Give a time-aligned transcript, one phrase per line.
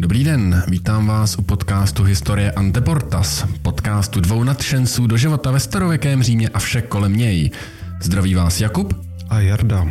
[0.00, 6.22] Dobrý den, vítám vás u podcastu Historie Anteportas, podcastu dvou nadšenců do života ve starověkém
[6.22, 7.50] Římě a vše kolem něj.
[8.02, 9.86] Zdraví vás Jakub a Jarda.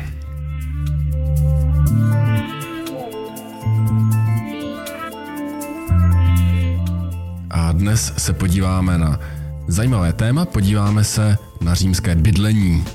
[7.50, 9.20] A dnes se podíváme na
[9.68, 12.86] zajímavé téma, podíváme se na římské bydlení.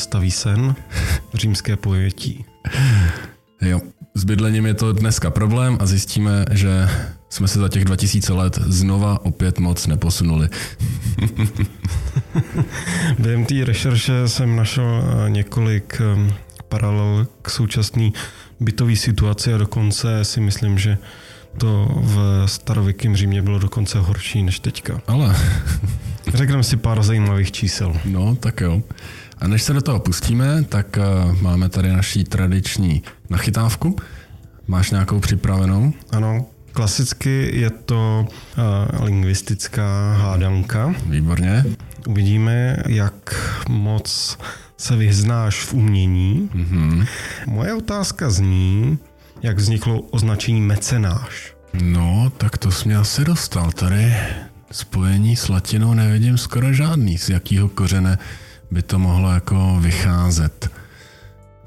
[0.00, 0.74] Staví sen
[1.34, 2.44] v římské pojetí?
[3.60, 3.80] Jo,
[4.14, 6.88] s bydlením je to dneska problém a zjistíme, že
[7.28, 10.48] jsme se za těch 2000 let znova opět moc neposunuli.
[13.18, 16.32] Během té rešerše jsem našel eh, několik ehm,
[16.68, 18.10] paralel k současné
[18.60, 20.98] bytové situaci a dokonce si myslím, že
[21.58, 25.00] to v starověkém Římě bylo dokonce horší než teďka.
[25.06, 25.36] Ale...
[26.34, 27.96] Řekneme si pár zajímavých čísel.
[28.04, 28.82] No, tak jo.
[29.40, 33.96] A než se do toho pustíme, tak uh, máme tady naší tradiční nachytávku.
[34.66, 35.92] Máš nějakou připravenou?
[36.10, 38.28] Ano, klasicky je to
[38.98, 40.94] uh, lingvistická hádanka.
[41.06, 41.64] Výborně.
[42.06, 43.34] Uvidíme, jak
[43.68, 44.38] moc
[44.76, 46.50] se vyznáš v umění.
[46.54, 47.06] Mm-hmm.
[47.46, 48.98] Moje otázka zní,
[49.42, 51.54] jak vzniklo označení mecenáš.
[51.82, 53.72] No, tak to jsi mě asi dostal.
[53.72, 54.16] Tady
[54.72, 57.18] spojení s latinou nevidím skoro žádný.
[57.18, 58.18] Z jakého kořene
[58.70, 60.70] by to mohlo jako vycházet?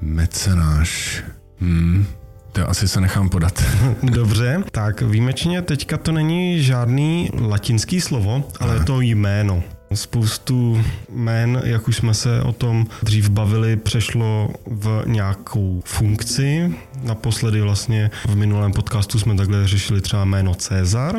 [0.00, 1.22] Mecenáš.
[1.60, 2.06] Hmm.
[2.52, 3.62] To asi se nechám podat.
[4.02, 9.62] Dobře, tak výjimečně teďka to není žádný latinský slovo, ale je to jméno.
[9.94, 16.74] Spoustu jmén, jak už jsme se o tom dřív bavili, přešlo v nějakou funkci.
[17.02, 21.16] Naposledy vlastně v minulém podcastu jsme takhle řešili třeba jméno Cezar.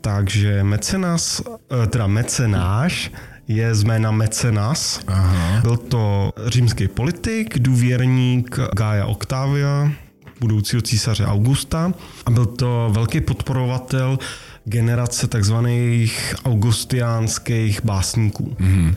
[0.00, 1.42] Takže mecenas,
[1.82, 3.10] eh, teda mecenáš
[3.48, 5.00] je z jména Mecenas.
[5.06, 5.60] Aha.
[5.60, 9.92] Byl to římský politik, důvěrník Gaia Octavia,
[10.40, 11.92] budoucího císaře Augusta
[12.26, 14.18] a byl to velký podporovatel
[14.64, 18.94] generace takzvaných augustiánských básníků, mm-hmm.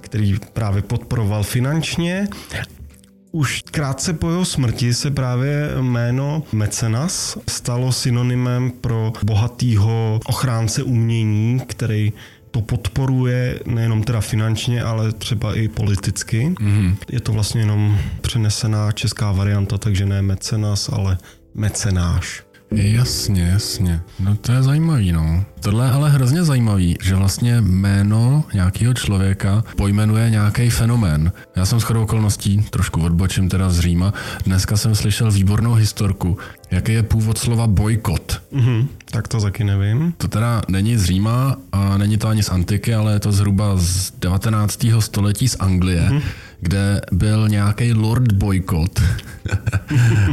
[0.00, 2.28] který právě podporoval finančně
[3.32, 11.60] už krátce po jeho smrti se právě jméno mecenas stalo synonymem pro bohatýho ochránce umění,
[11.66, 12.12] který
[12.52, 16.54] to podporuje nejenom teda finančně, ale třeba i politicky.
[16.60, 16.96] Mm-hmm.
[17.10, 21.18] Je to vlastně jenom přenesená česká varianta, takže ne mecenas, ale
[21.54, 22.42] mecenáš.
[22.74, 24.00] Jasně, jasně.
[24.20, 25.44] No to je zajímavý, no.
[25.60, 31.32] Tohle je ale hrozně zajímavý, že vlastně jméno nějakého člověka pojmenuje nějaký fenomén.
[31.56, 34.12] Já jsem s chodou okolností, trošku odbočím teda z Říma,
[34.44, 36.38] dneska jsem slyšel výbornou historku,
[36.70, 38.42] jaký je původ slova bojkot.
[38.52, 40.14] Mm-hmm, tak to taky nevím.
[40.16, 43.72] To teda není z Říma a není to ani z antiky, ale je to zhruba
[43.76, 44.86] z 19.
[45.00, 46.08] století z Anglie.
[46.10, 46.22] Mm-hmm
[46.62, 49.02] kde byl nějaký Lord Boycott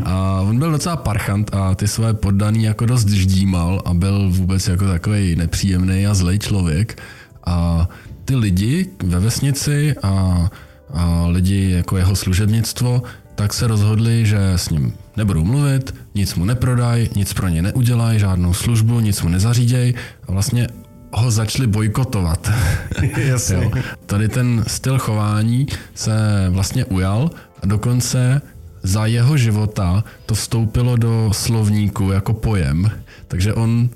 [0.06, 4.68] a on byl docela parchant a ty své poddaný jako dost ždímal a byl vůbec
[4.68, 7.02] jako takový nepříjemný a zlej člověk.
[7.46, 7.88] A
[8.26, 10.50] ty lidi ve vesnici a,
[10.94, 13.04] a lidi jako jeho služebnictvo
[13.36, 18.20] tak se rozhodli, že s ním nebudou mluvit, nic mu neprodají, nic pro ně neudělají,
[18.20, 19.96] žádnou službu, nic mu nezařídějí
[20.28, 20.68] a vlastně
[21.12, 22.52] ho začali bojkotovat.
[23.18, 23.72] Jasně.
[24.06, 26.12] Tady ten styl chování se
[26.50, 27.30] vlastně ujal
[27.64, 28.42] a dokonce
[28.84, 32.92] za jeho života to vstoupilo do slovníku jako pojem,
[33.28, 33.90] takže on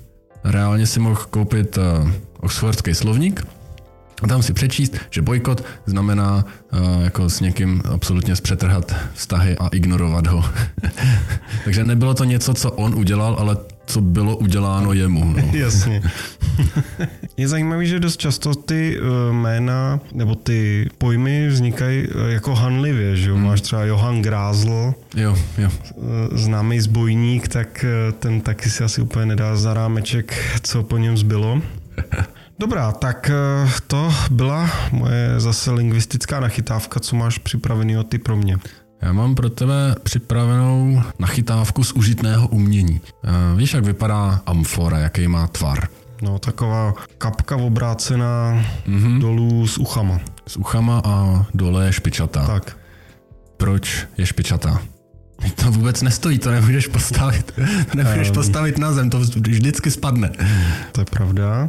[0.44, 2.10] reálně si mohl koupit uh,
[2.40, 3.46] oxfordský slovník
[4.22, 9.68] a tam si přečíst, že bojkot znamená uh, jako s někým absolutně zpřetrhat vztahy a
[9.68, 10.44] ignorovat ho.
[11.64, 13.56] Takže nebylo to něco, co on udělal, ale
[13.86, 15.24] co bylo uděláno jemu.
[15.24, 15.42] No.
[15.52, 16.02] Jasně.
[17.36, 23.16] Je zajímavé, že dost často ty uh, jména nebo ty pojmy vznikají uh, jako hanlivě,
[23.16, 23.34] že jo?
[23.34, 23.44] Hmm.
[23.44, 25.70] Máš třeba Johann Grázl, jo, jo.
[25.94, 27.84] Uh, známý zbojník, tak
[28.18, 31.62] ten taky si asi úplně nedá za rámeček, co po něm zbylo.
[32.58, 33.30] Dobrá, tak
[33.86, 38.56] to byla moje zase lingvistická nachytávka, co máš připravený ty pro mě.
[39.04, 43.00] Já mám pro tebe připravenou nachytávku z užitného umění.
[43.56, 45.88] Víš, jak vypadá amfora, jaký má tvar?
[46.22, 49.20] No, taková kapka obrácená mm-hmm.
[49.20, 50.20] dolů s uchama.
[50.46, 52.46] S uchama a dole je špičatá.
[52.46, 52.76] Tak.
[53.56, 54.80] Proč je špičatá?
[55.54, 57.52] To vůbec nestojí, to nemůžeš postavit.
[57.90, 60.30] To nemůžeš um, postavit na zem, to vždycky spadne.
[60.92, 61.68] To je pravda.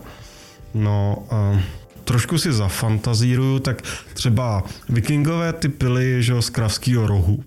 [0.73, 1.17] No,
[1.51, 1.59] uh,
[2.05, 3.81] trošku si zafantazíruju, tak
[4.13, 7.43] třeba vikingové ty pily, že z kravského rohu.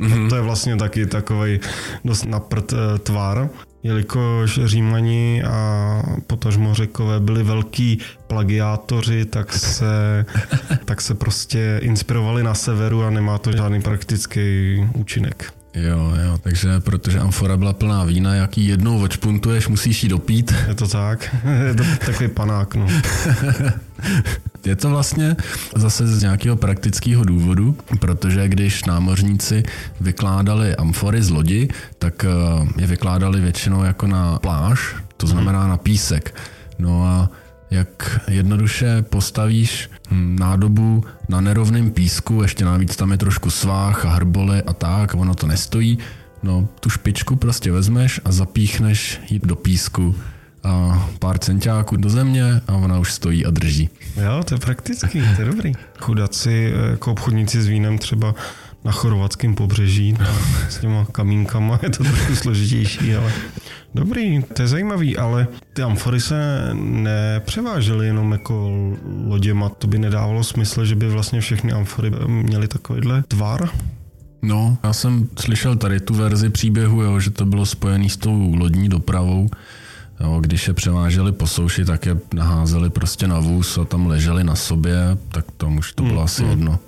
[0.00, 0.28] Mm-hmm.
[0.28, 1.60] To je vlastně taky takový
[2.04, 3.50] dost naprt eh, tvar,
[3.82, 10.26] jelikož Římani a potažmo Řekové byli velký plagiátoři, tak se,
[10.84, 15.59] tak se prostě inspirovali na severu a nemá to žádný praktický účinek.
[15.74, 20.54] Jo, jo, takže protože amfora byla plná vína, jaký jednou očpuntuješ, musíš jí dopít.
[20.68, 21.36] Je to tak,
[21.68, 22.86] je to takový panák, no.
[24.64, 25.36] Je to vlastně
[25.76, 29.62] zase z nějakého praktického důvodu, protože když námořníci
[30.00, 31.68] vykládali amfory z lodi,
[31.98, 32.28] tak eh,
[32.80, 36.34] je vykládali většinou jako na pláž, to znamená na písek.
[36.78, 37.30] No a
[37.70, 44.08] jak jednoduše postavíš hm, nádobu na nerovném písku, ještě navíc tam je trošku svách a
[44.08, 45.98] hrbole a tak, ono to nestojí,
[46.42, 50.14] no tu špičku prostě vezmeš a zapíchneš ji do písku
[50.64, 53.90] a pár centiáků do země a ona už stojí a drží.
[54.16, 55.72] Jo, to je praktický, to je dobrý.
[55.98, 58.34] Chudáci jako obchodníci s vínem třeba
[58.84, 60.16] na chorvatském pobřeží
[60.68, 63.32] s těma kamínkama je to trošku složitější, ale
[63.94, 68.70] dobrý, to je zajímavý, ale ty amfory se nepřevážely jenom jako
[69.26, 73.68] loděma, to by nedávalo smysl, že by vlastně všechny amfory měly takovýhle tvar.
[74.42, 78.54] No, já jsem slyšel tady tu verzi příběhu, jo, že to bylo spojené s tou
[78.54, 79.48] lodní dopravou,
[80.20, 84.44] Jo, když je převáželi po souši, tak je naházeli prostě na vůz a tam leželi
[84.44, 84.96] na sobě,
[85.28, 86.50] tak tomu už to bylo mm, asi mm.
[86.50, 86.78] jedno.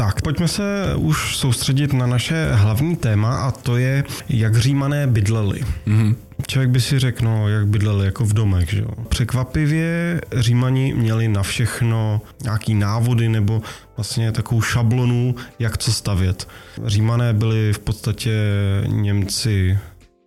[0.00, 5.60] Tak, pojďme se už soustředit na naše hlavní téma a to je, jak římané bydleli.
[5.86, 6.16] Mm-hmm.
[6.48, 8.88] Člověk by si řekl, no, jak bydleli, jako v domech, že jo.
[9.08, 13.62] Překvapivě římani měli na všechno nějaký návody nebo
[13.96, 16.48] vlastně takovou šablonu, jak co stavět.
[16.86, 18.32] Římané byli v podstatě
[18.86, 19.78] Němci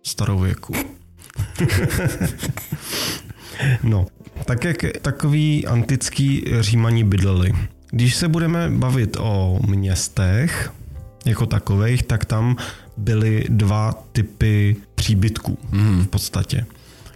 [0.02, 0.74] starověku.
[3.82, 4.06] no,
[4.44, 7.52] tak jak takový antický římani bydleli.
[7.94, 10.72] Když se budeme bavit o městech
[11.24, 12.56] jako takových, tak tam
[12.96, 16.04] byly dva typy příbytků mm.
[16.04, 16.66] v podstatě.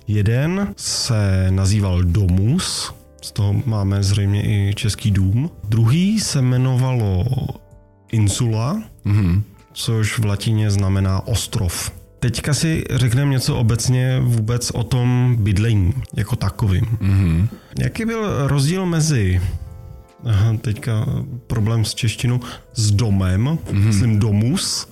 [0.09, 5.51] Jeden se nazýval domus, z toho máme zřejmě i český dům.
[5.69, 7.25] Druhý se jmenovalo
[8.13, 9.43] insula, mm.
[9.73, 11.91] což v latině znamená ostrov.
[12.21, 16.85] Teďka si řekneme něco obecně vůbec o tom bydlení jako takovým.
[16.85, 17.49] Mm-hmm.
[17.79, 19.41] Jaký byl rozdíl mezi
[20.25, 21.07] Aha, teďka
[21.47, 22.41] problém s češtinou,
[22.75, 23.85] s domem, mm-hmm.
[23.87, 24.89] myslím domus,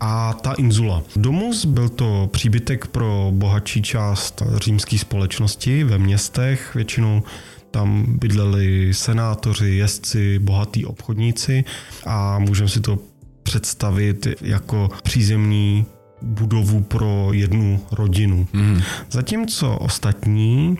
[0.00, 1.02] a ta inzula.
[1.16, 7.22] Domus byl to příbytek pro bohatší část římské společnosti ve městech, většinou
[7.70, 11.64] tam bydleli senátoři, jezdci, bohatí obchodníci
[12.06, 12.98] a můžeme si to
[13.42, 15.86] představit jako přízemní
[16.22, 18.46] budovu pro jednu rodinu.
[18.52, 18.80] Mm.
[19.10, 20.78] Zatímco ostatní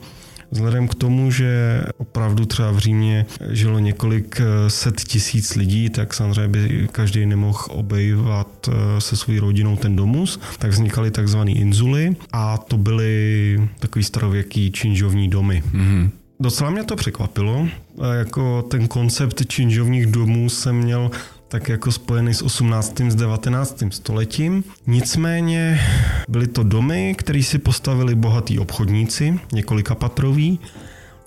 [0.56, 6.14] Vzhledem k tomu, že opravdu třeba v Římě žilo několik eh, set tisíc lidí, tak
[6.14, 12.17] samozřejmě by každý nemohl obejvat eh, se svou rodinou ten domus, tak vznikaly takzvané inzuly
[12.32, 15.62] a to byly takový starověký činžovní domy.
[15.73, 16.11] Mm-hmm.
[16.41, 17.69] Docela mě to překvapilo.
[18.19, 21.11] Jako ten koncept činžovních domů jsem měl
[21.56, 23.00] tak jako spojený s 18.
[23.00, 23.82] s 19.
[23.91, 24.64] stoletím.
[24.87, 25.81] Nicméně
[26.29, 30.61] byly to domy, které si postavili bohatí obchodníci, několika patrový.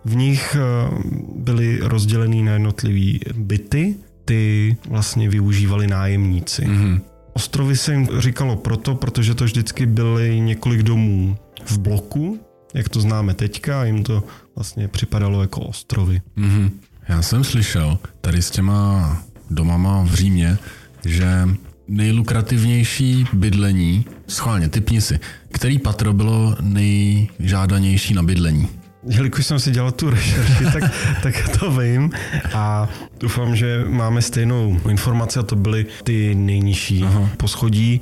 [0.05, 0.91] V nich eh,
[1.35, 3.95] byly rozdělený na jednotlivé byty,
[4.25, 6.61] ty vlastně využívali nájemníci.
[6.61, 7.01] Mm-hmm.
[7.33, 12.39] Ostrovy se jim říkalo proto, protože to vždycky byly několik domů v bloku,
[12.73, 14.23] jak to známe teďka, a jim to
[14.55, 16.21] vlastně připadalo jako ostrovy.
[16.37, 16.71] Mm-hmm.
[17.07, 20.57] Já jsem slyšel tady s těma domama v Římě,
[21.05, 21.49] že
[21.87, 25.19] nejlukrativnější bydlení, schválně typni si,
[25.51, 28.69] který patro bylo nejžádanější na bydlení?
[29.07, 30.91] Jelikož jsem si dělal tu rešerši, tak,
[31.23, 32.11] tak to vím
[32.53, 32.89] a
[33.19, 37.29] doufám, že máme stejnou informaci a to byly ty nejnižší Aha.
[37.37, 37.99] poschodí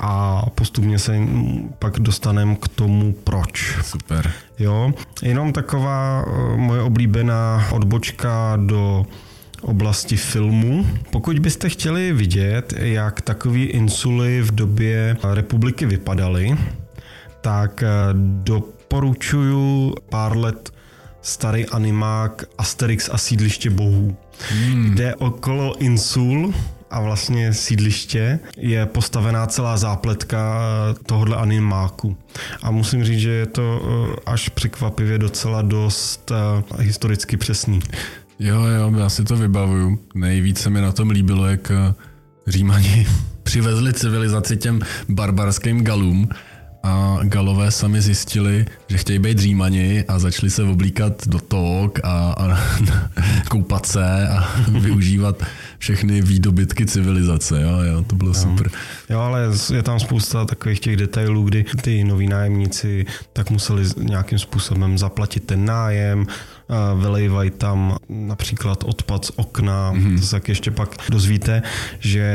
[0.00, 1.18] a postupně se
[1.78, 3.78] pak dostaneme k tomu proč.
[3.82, 4.32] Super.
[4.58, 9.06] Jo, jenom taková eh, moje oblíbená odbočka do
[9.62, 10.86] oblasti filmu.
[11.10, 16.56] Pokud byste chtěli vidět, jak takové insuly v době republiky vypadaly,
[17.40, 17.88] tak eh,
[18.42, 20.72] doporučuju pár let
[21.22, 24.16] starý animák Asterix a sídliště bohů,
[24.50, 24.90] hmm.
[24.90, 26.54] kde okolo insul
[26.90, 30.60] a vlastně sídliště je postavená celá zápletka
[30.90, 32.16] eh, tohohle animáku.
[32.62, 36.32] A musím říct, že je to eh, až překvapivě docela dost
[36.78, 37.80] historicky přesný.
[38.38, 39.98] Jo, jo, já si to vybavuju.
[40.14, 41.94] Nejvíce mi na tom líbilo, jak eh,
[42.46, 43.06] Římani
[43.42, 46.28] přivezli civilizaci těm barbarským galům
[46.82, 52.34] a galové sami zjistili, že chtějí být Římani a začali se oblíkat do tok a,
[52.38, 52.58] a
[53.48, 55.42] koupat se a využívat
[55.78, 57.62] všechny výdobytky civilizace.
[57.62, 58.34] Jo, jo, to bylo jo.
[58.34, 58.70] super.
[59.10, 59.42] Jo, ale
[59.74, 65.44] je tam spousta takových těch detailů, kdy ty noví nájemníci tak museli nějakým způsobem zaplatit
[65.44, 66.26] ten nájem,
[67.00, 70.20] vylejvají tam například odpad z okna, mm-hmm.
[70.20, 71.62] to se tak ještě pak dozvíte,
[72.00, 72.26] že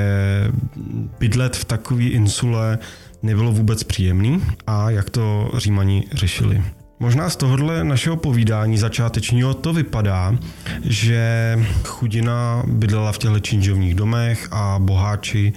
[1.19, 2.79] bydlet v takové insule
[3.24, 6.63] nebylo vůbec příjemný a jak to Římani řešili.
[7.01, 10.38] Možná z tohohle našeho povídání začátečního to vypadá,
[10.84, 15.53] že chudina bydlela v těchto činžovních domech a boháči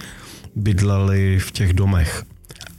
[0.55, 2.23] bydleli v těch domech.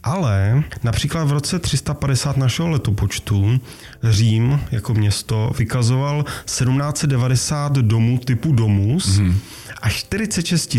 [0.02, 3.60] Ale například v roce 350 našeho letopočtu
[4.02, 9.34] Řím jako město vykazoval 1790 domů typu domus mm-hmm.
[9.82, 10.76] a 46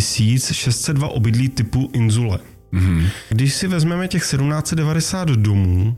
[0.52, 2.40] 602 obydlí typu inzule.
[2.74, 3.10] Mm-hmm.
[3.30, 5.98] Když si vezmeme těch 1790 domů,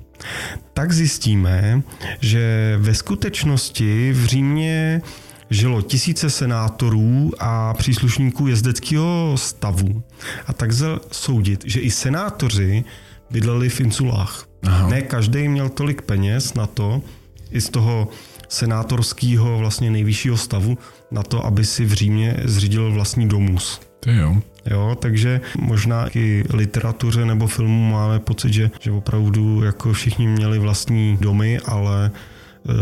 [0.73, 1.81] tak zjistíme,
[2.21, 5.01] že ve skutečnosti v Římě
[5.49, 10.03] žilo tisíce senátorů a příslušníků jezdeckého stavu.
[10.47, 12.83] A tak lze soudit, že i senátoři
[13.31, 14.45] bydleli v insulách.
[14.63, 14.89] Aha.
[14.89, 17.01] Ne každý měl tolik peněz na to,
[17.51, 18.07] i z toho
[18.49, 20.77] senátorského vlastně nejvyššího stavu,
[21.11, 23.81] na to, aby si v Římě zřídil vlastní domus.
[23.99, 24.41] To jo.
[24.65, 30.59] Jo, takže možná i literatuře nebo filmu máme pocit, že, že opravdu jako všichni měli
[30.59, 32.11] vlastní domy, ale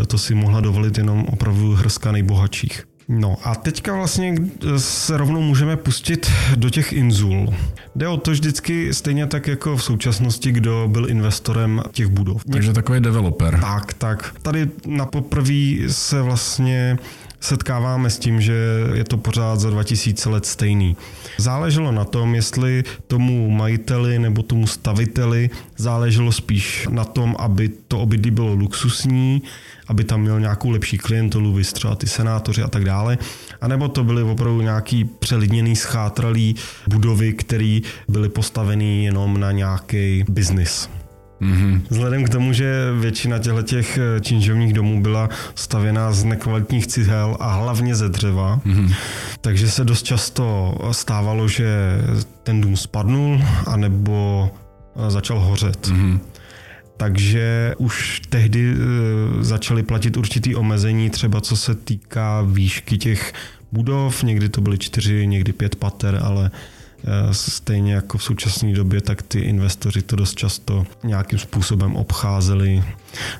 [0.02, 2.84] e, to si mohla dovolit jenom opravdu hrska nejbohatších.
[3.08, 4.34] No a teďka vlastně
[4.76, 7.54] se rovnou můžeme pustit do těch inzul.
[7.96, 12.44] Jde o to vždycky stejně tak jako v současnosti, kdo byl investorem těch budov.
[12.52, 13.60] Takže takový developer.
[13.60, 14.34] Tak, tak.
[14.42, 16.98] Tady na poprvé se vlastně
[17.40, 18.54] setkáváme s tím, že
[18.94, 20.96] je to pořád za 2000 let stejný.
[21.38, 28.00] Záleželo na tom, jestli tomu majiteli nebo tomu staviteli záleželo spíš na tom, aby to
[28.00, 29.42] obydlí bylo luxusní,
[29.88, 33.18] aby tam měl nějakou lepší klientelu, vystřela ty senátoři a tak dále.
[33.60, 36.56] A nebo to byly opravdu nějaký přelidněný, schátralý
[36.88, 40.97] budovy, které byly postaveny jenom na nějaký biznis.
[41.42, 41.80] Mm-hmm.
[41.90, 47.36] Vzhledem k tomu, že většina těchto těch eh, činžovních domů byla stavěná z nekvalitních cihel
[47.40, 48.94] a hlavně ze dřeva, mm-hmm.
[49.40, 51.68] takže se dost často stávalo, že
[52.42, 54.50] ten dům spadnul anebo
[55.06, 55.86] eh, začal hořet.
[55.86, 56.18] Mm-hmm.
[56.96, 63.32] Takže už tehdy eh, začaly platit určitý omezení, třeba co se týká výšky těch
[63.72, 66.50] budov, někdy to byly čtyři, někdy pět pater, ale
[67.32, 72.84] stejně jako v současné době, tak ty investoři to dost často nějakým způsobem obcházeli.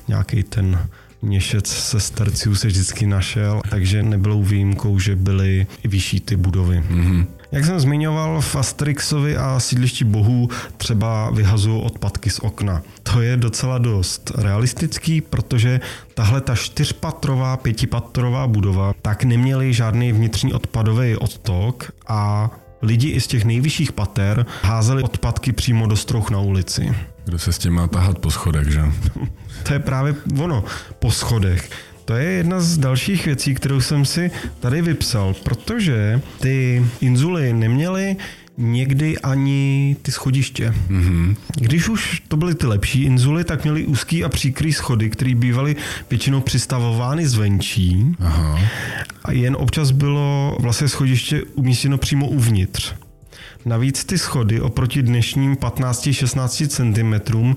[0.07, 0.87] Nějaký ten
[1.21, 6.83] měšec se starciů se vždycky našel, takže nebylo výjimkou, že byly vyšší ty budovy.
[6.89, 7.25] Mm-hmm.
[7.51, 12.81] Jak jsem zmiňoval, v Asterixovi a sídlišti bohů třeba vyhazují odpadky z okna.
[13.03, 15.79] To je docela dost realistický, protože
[16.13, 23.27] tahle ta čtyřpatrová, pětipatrová budova tak neměly žádný vnitřní odpadový odtok a Lidi i z
[23.27, 26.95] těch nejvyšších pater házeli odpadky přímo do strouch na ulici.
[27.25, 28.81] Kdo se s tím má tahat po schodech, že?
[29.63, 30.63] to je právě ono,
[30.99, 31.69] po schodech.
[32.05, 38.15] To je jedna z dalších věcí, kterou jsem si tady vypsal, protože ty inzuly neměly
[38.59, 40.73] někdy ani ty schodiště.
[40.89, 41.35] Mm-hmm.
[41.55, 45.75] Když už to byly ty lepší inzuly, tak měly úzký a příkrý schody, které bývaly
[46.09, 48.15] většinou přistavovány zvenčí.
[48.19, 48.59] Aha.
[49.23, 52.93] A jen občas bylo vlastně schodiště umístěno přímo uvnitř.
[53.65, 57.55] Navíc ty schody oproti dnešním 15-16 cm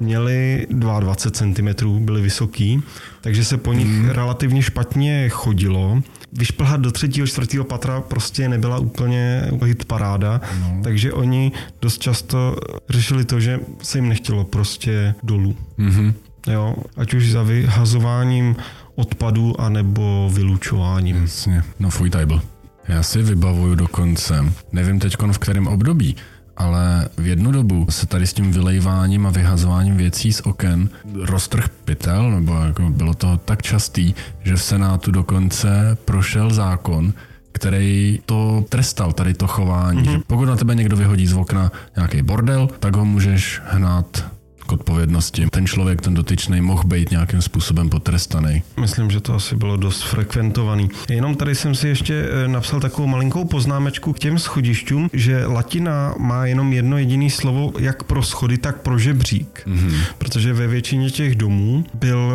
[0.00, 2.82] měly 22 cm, byly vysoký,
[3.20, 4.08] takže se po nich hmm.
[4.08, 6.02] relativně špatně chodilo.
[6.32, 10.80] Vyšplhat do třetího, čtvrtého patra prostě nebyla úplně hit paráda, no.
[10.84, 12.56] takže oni dost často
[12.90, 15.56] řešili to, že se jim nechtělo prostě dolů.
[15.78, 16.14] Mm-hmm.
[16.46, 18.56] Jo, ať už za vyhazováním
[18.94, 21.16] odpadů anebo vylučováním.
[21.16, 22.40] Jasně, no fuj table.
[22.88, 26.16] Já si vybavuju dokonce, nevím teď v kterém období,
[26.56, 31.68] ale v jednu dobu se tady s tím vylejváním a vyhazováním věcí z oken roztrh
[31.68, 37.12] pytel, nebo jako bylo to tak častý, že v Senátu dokonce prošel zákon,
[37.52, 40.02] který to trestal, tady to chování.
[40.02, 40.12] Mm-hmm.
[40.12, 44.24] Že pokud na tebe někdo vyhodí z okna nějaký bordel, tak ho můžeš hnát
[44.72, 45.46] k odpovědnosti.
[45.50, 48.62] Ten člověk, ten dotyčný, mohl být nějakým způsobem potrestaný.
[48.80, 50.88] Myslím, že to asi bylo dost frekventovaný.
[51.08, 56.14] Jenom tady jsem si ještě eh, napsal takovou malinkou poznámečku k těm schodišťům, že latina
[56.18, 59.62] má jenom jedno jediné slovo jak pro schody, tak pro žebřík.
[59.66, 59.94] Mm-hmm.
[60.18, 62.30] Protože ve většině těch domů byl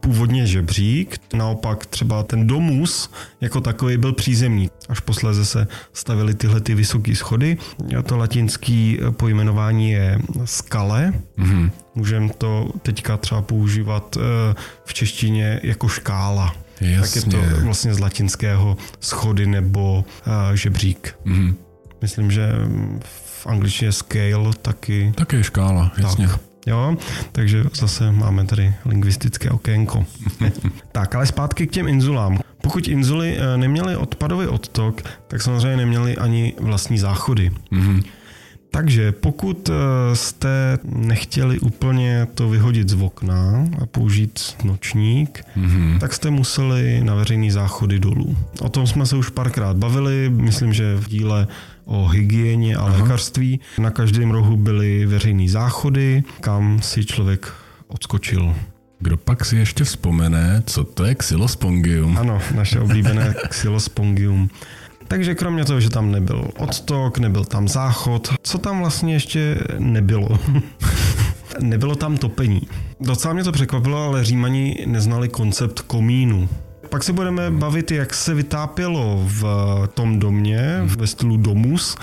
[0.00, 3.10] původně žebřík, naopak třeba ten domus
[3.46, 4.70] jako takový byl přízemní.
[4.88, 7.58] Až posléze se stavily tyhle ty vysoké schody.
[7.98, 11.12] A to latinské pojmenování je skale.
[11.38, 11.70] Mm-hmm.
[11.94, 16.54] Můžeme to teďka třeba používat eh, v češtině jako škála.
[16.80, 17.22] Jasně.
[17.22, 21.14] Tak je to vlastně z latinského schody nebo uh, žebřík.
[21.24, 21.56] Mhm.
[22.02, 22.48] Myslím, že
[23.14, 25.12] v angličtině scale taky.
[25.16, 26.28] Také škála, jasně.
[26.28, 26.40] Tak.
[26.66, 26.96] Jo,
[27.32, 30.04] takže zase máme tady lingvistické okénko.
[30.92, 32.38] tak, ale zpátky k těm inzulám.
[32.62, 37.50] Pokud inzuly eh, neměly odpadový odtok, tak samozřejmě neměly ani vlastní záchody.
[37.70, 38.02] Mhm.
[38.70, 39.72] Takže pokud eh,
[40.16, 45.96] jste nechtěli úplně to vyhodit z okna a použít nočník, Mhm.
[46.00, 48.36] tak jste museli na veřejný záchody dolů.
[48.60, 51.48] O tom jsme se už párkrát bavili, myslím, že v díle
[51.86, 52.96] o hygieně a Aha.
[53.02, 53.60] lékařství.
[53.78, 57.52] Na každém rohu byly veřejný záchody, kam si člověk
[57.88, 58.54] odskočil.
[58.98, 62.18] Kdo pak si ještě vzpomene, co to je xylospongium?
[62.18, 64.50] Ano, naše oblíbené xylospongium.
[65.08, 70.28] Takže kromě toho, že tam nebyl odtok, nebyl tam záchod, co tam vlastně ještě nebylo?
[71.60, 72.62] nebylo tam topení.
[73.00, 76.48] Docela mě to překvapilo, ale Římani neznali koncept komínu.
[76.88, 79.44] Pak se budeme bavit, jak se vytápělo v
[79.94, 81.96] tom domě, ve stylu domus,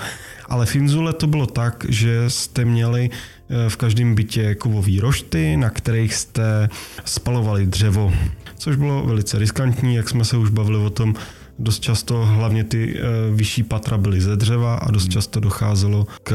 [0.46, 5.56] ale v Inzule to bylo tak, že jste měli eh, v každém bytě kovový rošty,
[5.56, 6.68] na kterých jste
[7.04, 8.12] spalovali dřevo,
[8.58, 11.14] což bylo velice riskantní, jak jsme se už bavili o tom,
[11.58, 13.02] dost často hlavně ty eh,
[13.34, 16.34] vyšší patra byly ze dřeva a dost často docházelo k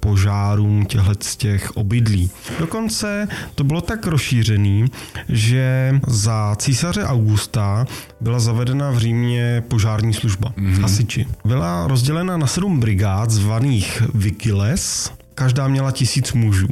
[0.00, 2.30] požárům těchto z těch obydlí.
[2.58, 4.84] Dokonce to bylo tak rozšířený,
[5.28, 7.86] že za císaře Augusta
[8.20, 10.80] byla zavedena v Římě požární služba, mm-hmm.
[10.80, 11.26] hasiči.
[11.44, 16.68] Byla rozdělena na sedm brigád zvaných vigiles, každá měla tisíc mužů.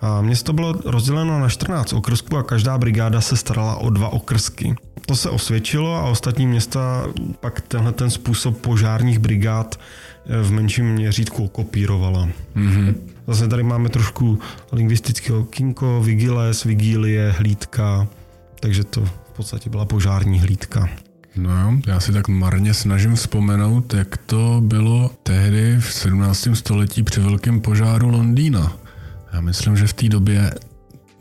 [0.00, 4.74] A město bylo rozděleno na 14 okrsků a každá brigáda se starala o dva okrsky.
[5.06, 7.06] To se osvědčilo a ostatní města
[7.40, 9.80] pak tenhle ten způsob požárních brigád
[10.26, 12.28] eh, v menším měřítku kopírovala.
[12.54, 12.94] Mhm.
[13.26, 14.38] Zase tady máme trošku
[14.72, 18.08] lingvistického kinko, vigiles, vigílie, hlídka,
[18.60, 20.88] takže to v podstatě byla požární hlídka.
[21.36, 26.48] No jo, já si tak marně snažím vzpomenout, jak to bylo tehdy v 17.
[26.54, 28.72] století při velkém požáru Londýna.
[29.32, 30.50] Já myslím, že v té době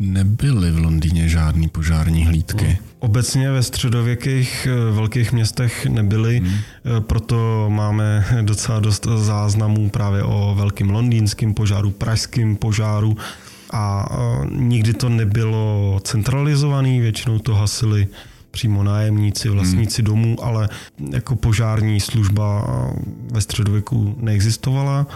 [0.02, 2.78] nebyly v Londýně žádný požární hlídky.
[3.00, 6.58] Obecně ve středověkých eh, velkých městech nebyly, hmm.
[7.00, 13.18] proto máme docela dost záznamů právě o velkým londýnském požáru, pražském požáru
[13.72, 18.08] a eh, nikdy to nebylo centralizovaný, většinou to hasili
[18.52, 20.70] přímo nájemníci, vlastníci domů, ale
[21.12, 23.00] jako požární služba eh,
[23.32, 25.08] ve středověku neexistovala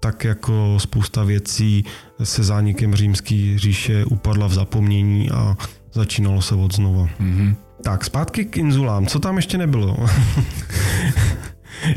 [0.00, 1.84] tak jako spousta věcí
[2.22, 5.56] se zánikem římské říše upadla v zapomnění a
[5.92, 7.08] začínalo se od znova.
[7.18, 7.56] Mhm.
[7.82, 9.06] Tak, zpátky k inzulám.
[9.06, 9.96] Co tam ještě nebylo?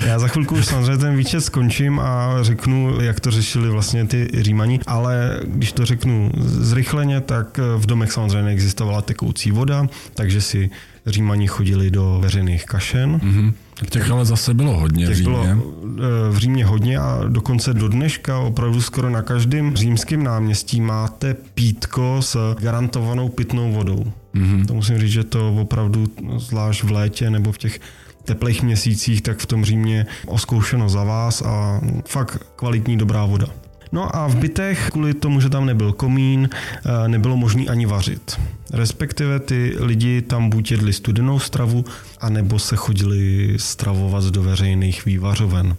[0.05, 4.29] Já za chvilku už samozřejmě ten výčet skončím a řeknu, jak to řešili vlastně ty
[4.33, 10.69] Římani, ale když to řeknu zrychleně, tak v domech samozřejmě neexistovala tekoucí voda, takže si
[11.05, 13.19] Římani chodili do veřejných kašen.
[13.23, 13.53] Mhm.
[13.89, 15.62] Těch ale zase bylo hodně v Těch bylo Římě.
[15.97, 21.33] eh, v Římě hodně a dokonce do dneška opravdu skoro na každém římském náměstí máte
[21.33, 24.05] pítko s garantovanou pitnou vodou.
[24.33, 24.65] Mhm.
[24.65, 26.05] To musím říct, že to opravdu
[26.38, 27.79] zvlášť v létě nebo v těch
[28.25, 33.47] teplých měsících, tak v tom Římě oskoušeno za vás a fakt kvalitní dobrá voda.
[33.93, 36.49] No a v bytech, kvůli tomu, že tam nebyl komín,
[36.86, 38.39] eh, nebylo možné ani vařit.
[38.73, 41.86] Respektive ty lidi tam buď jedli studenou stravu,
[42.19, 45.75] anebo se chodili stravovat do veřejných vývařoven.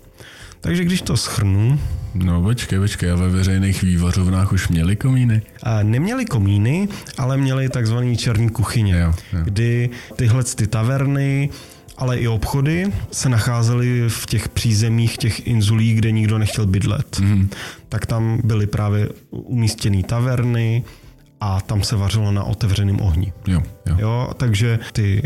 [0.60, 1.80] Takže když to schrnu,
[2.14, 5.42] No počkej, počkej, a ve veřejných vývařovnách už měli komíny?
[5.66, 9.38] eh, neměli komíny, ale měli takzvaný černý kuchyně, Jo, jo.
[9.44, 11.50] kdy tyhle ty taverny,
[11.96, 17.20] ale i obchody se nacházely v těch přízemích těch inzulí, kde nikdo nechtěl bydlet.
[17.20, 17.48] Mhm.
[17.88, 20.84] Tak tam byly právě umístěné taverny
[21.40, 23.32] a tam se vařilo na otevřeném ohni.
[23.46, 23.96] Jo, jo.
[23.98, 25.22] Jo, takže ty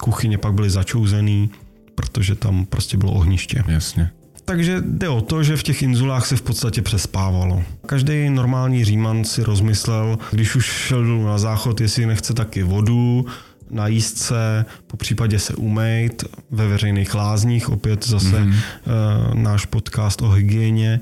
[0.00, 1.50] kuchyně pak byly začouzený,
[1.94, 3.64] protože tam prostě bylo ohniště.
[3.68, 4.10] Jasně.
[4.44, 7.62] Takže jde o to, že v těch inzulách se v podstatě přespávalo.
[7.86, 13.26] Každý normální Říman si rozmyslel, když už šel dolů na záchod, jestli nechce taky vodu,
[13.74, 18.54] najíst se, po případě se umejt ve veřejných lázních, opět zase mm-hmm.
[18.54, 21.00] uh, náš podcast o hygieně,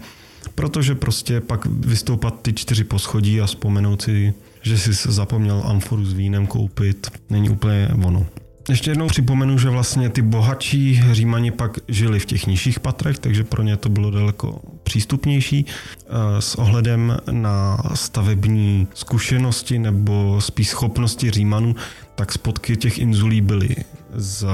[0.54, 6.12] protože prostě pak vystoupat ty čtyři poschodí a vzpomenout si, že si zapomněl amforu s
[6.12, 8.26] vínem koupit, není úplně ono.
[8.68, 13.44] Ještě jednou připomenu, že vlastně ty bohatší římani pak žili v těch nižších patrech, takže
[13.44, 15.66] pro ně to bylo daleko přístupnější.
[15.66, 21.76] Eh, S ohledem na stavební zkušenosti nebo spíš schopnosti římanů,
[22.14, 23.76] tak spodky těch inzulí byly
[24.14, 24.46] z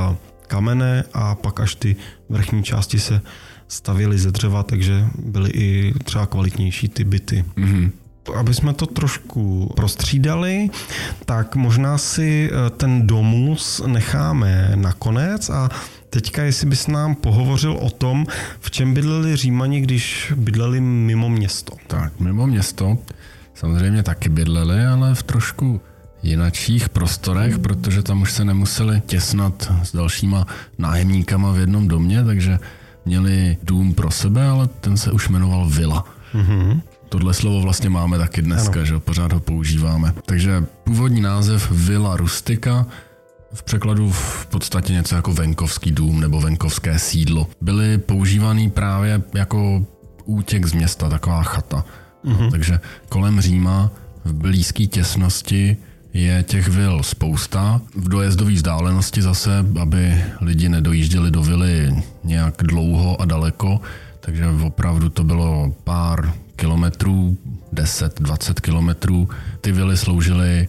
[0.47, 1.97] kamene a pak až ty
[2.29, 3.21] vrchní části se
[3.69, 7.45] stavěly ze dřeva, takže byly i třeba kvalitnější ty byty.
[7.57, 7.93] Mhm.
[8.37, 10.71] aby jsme to trošku prostřídali,
[11.25, 15.69] tak možná si eh, ten domus necháme nakonec a
[16.11, 18.27] Teďka, jestli bys nám pohovořil o tom,
[18.61, 21.73] v čem bydleli Římani, když bydleli mimo město.
[21.87, 22.99] Tak, mimo město
[23.55, 25.81] samozřejmě taky bydleli, ale v trošku
[26.23, 30.47] jinačích prostorech, protože tam už se nemuseli těsnat s dalšíma
[30.79, 32.59] nájemníkama v jednom domě, takže
[33.05, 36.05] měli dům pro sebe, ale ten se už jmenoval vila.
[36.35, 36.81] Mm-hmm.
[37.09, 38.85] Tohle slovo vlastně máme taky dneska, ano.
[38.85, 40.15] že pořád ho používáme.
[40.27, 42.87] Takže původní název Villa Rustica
[43.55, 47.47] v překladu v podstatě něco jako venkovský dům nebo venkovské sídlo.
[47.61, 49.87] Byly používaný právě jako
[50.25, 51.85] útěk z města, taková chata.
[52.25, 52.51] Mm-hmm.
[52.51, 53.91] Takže kolem Říma
[54.25, 55.77] v blízké těsnosti
[56.13, 57.81] je těch vil spousta.
[57.95, 61.95] V dojezdové vzdálenosti zase, aby lidi nedojížděli do vily
[62.25, 63.81] nějak dlouho a daleko,
[64.21, 67.37] takže opravdu to bylo pár kilometrů,
[67.75, 69.29] 10-20 kilometrů.
[69.61, 70.69] Ty vily sloužily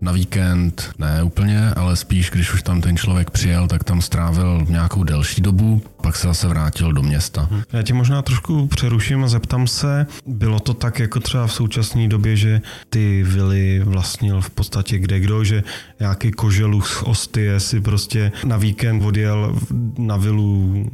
[0.00, 4.66] na víkend ne úplně, ale spíš, když už tam ten člověk přijel, tak tam strávil
[4.68, 7.48] nějakou delší dobu, pak se zase vrátil do města.
[7.50, 7.62] Mhm.
[7.72, 12.08] Já tě možná trošku přeruším a zeptám se, bylo to tak jako třeba v současné
[12.08, 15.62] době, že ty vily vlastnil v podstatě kde kdo, že
[16.00, 19.56] nějaký koželuch z Ostie si prostě na víkend odjel
[19.98, 20.84] na vilu,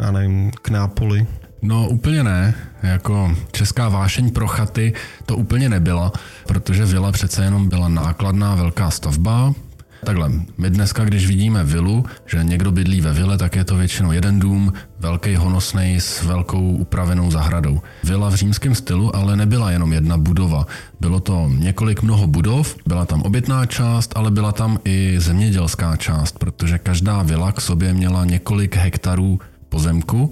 [0.00, 1.26] já nevím, k Nápoli?
[1.62, 2.54] No úplně ne.
[2.82, 4.92] Jako česká vášeň pro chaty
[5.26, 6.12] to úplně nebyla,
[6.46, 9.54] protože vila přece jenom byla nákladná velká stavba.
[10.04, 14.12] Takhle, my dneska, když vidíme vilu, že někdo bydlí ve vile, tak je to většinou
[14.12, 17.80] jeden dům, velký honosný s velkou upravenou zahradou.
[18.04, 20.66] Vila v římském stylu ale nebyla jenom jedna budova.
[21.00, 26.38] Bylo to několik mnoho budov, byla tam obytná část, ale byla tam i zemědělská část,
[26.38, 30.30] protože každá vila k sobě měla několik hektarů pozemku,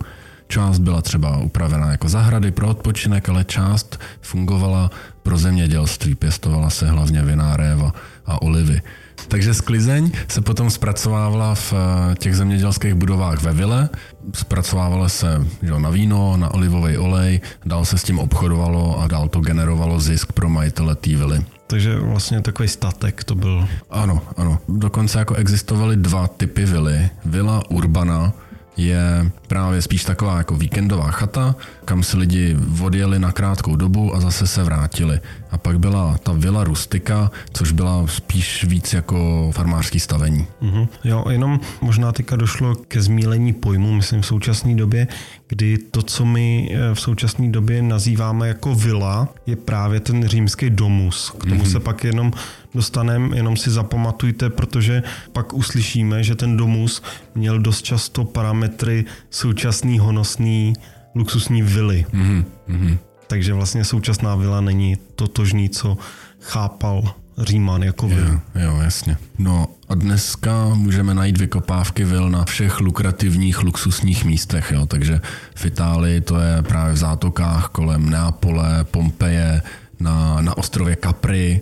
[0.50, 4.90] Část byla třeba upravená jako zahrady pro odpočinek, ale část fungovala
[5.22, 6.14] pro zemědělství.
[6.14, 7.92] Pěstovala se hlavně viná réva
[8.26, 8.82] a olivy.
[9.28, 13.88] Takže sklizeň se potom zpracovávala v eh, těch zemědělských budovách ve vile,
[14.34, 19.28] zpracovávala se že, na víno, na olivový olej, dál se s tím obchodovalo a dál
[19.28, 21.44] to generovalo zisk pro majitele té vily.
[21.66, 23.68] Takže vlastně takový statek to byl.
[23.90, 24.58] Ano, ano.
[24.68, 27.10] Dokonce jako existovaly dva typy vily.
[27.24, 28.32] Vila urbana,
[28.76, 31.54] je právě spíš taková jako víkendová chata,
[31.85, 35.20] kam si lidi odjeli na krátkou dobu a zase se vrátili.
[35.50, 40.46] A pak byla ta vila rustika, což byla spíš víc jako farmářský stavení.
[40.62, 40.88] Mm-hmm.
[41.04, 45.09] Jo, jenom možná teďka došlo ke zmílení pojmu, myslím v současné době,
[45.48, 50.70] kdy to, co my eh, v současné době nazýváme jako vila, je právě ten římský
[50.70, 51.33] domus.
[51.38, 51.72] K tomu mm-hmm.
[51.72, 52.33] se pak jenom
[52.74, 55.02] dostaneme, jenom si zapamatujte, protože
[55.33, 57.02] pak uslyšíme, že ten domus
[57.35, 60.72] měl dost často parametry současný honosný
[61.14, 62.06] luxusní vily.
[62.12, 62.98] Mm-hmm.
[63.26, 65.98] Takže vlastně současná vila není totožný, co
[66.40, 68.26] chápal Říman jako vil.
[68.26, 69.16] Jo, jo, jasně.
[69.38, 75.20] No a dneska můžeme najít vykopávky vil na všech lukrativních luxusních místech, jo, takže
[75.54, 79.62] v Itálii to je právě v zátokách kolem Neapole, Pompeje,
[80.00, 81.61] na, na ostrově Capri,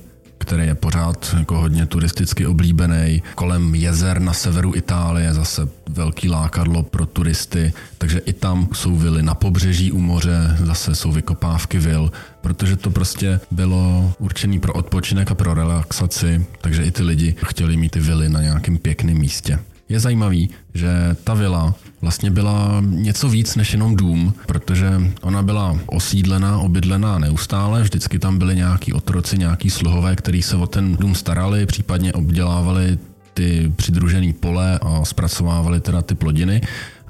[0.48, 3.22] který je pořád jako hodně turisticky oblíbený.
[3.34, 9.22] Kolem jezer na severu Itálie zase velký lákadlo pro turisty, takže i tam jsou vily
[9.22, 15.30] na pobřeží u moře, zase jsou vykopávky vil, protože to prostě bylo určený pro odpočinek
[15.30, 19.58] a pro relaxaci, takže i ty lidi chtěli mít ty vily na nějakém pěkném místě.
[19.88, 25.78] Je zajímavý, že ta vila vlastně byla něco víc než jenom dům, protože ona byla
[25.86, 31.14] osídlená, obydlená neustále, vždycky tam byly nějaký otroci, nějaký sluhové, který se o ten dům
[31.14, 32.98] starali, případně obdělávali
[33.34, 36.60] ty přidružené pole a zpracovávali teda ty plodiny,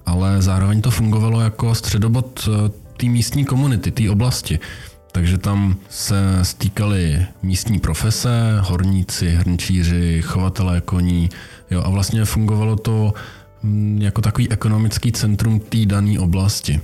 [0.06, 4.58] ale zároveň to fungovalo jako středobod eh, té místní komunity, té oblasti.
[5.12, 11.28] Takže tam se stýkali místní profese, horníci, hrnčíři, chovatelé koní,
[11.70, 13.14] jo, a vlastně fungovalo to
[13.98, 16.80] jako takový ekonomický centrum té dané oblasti.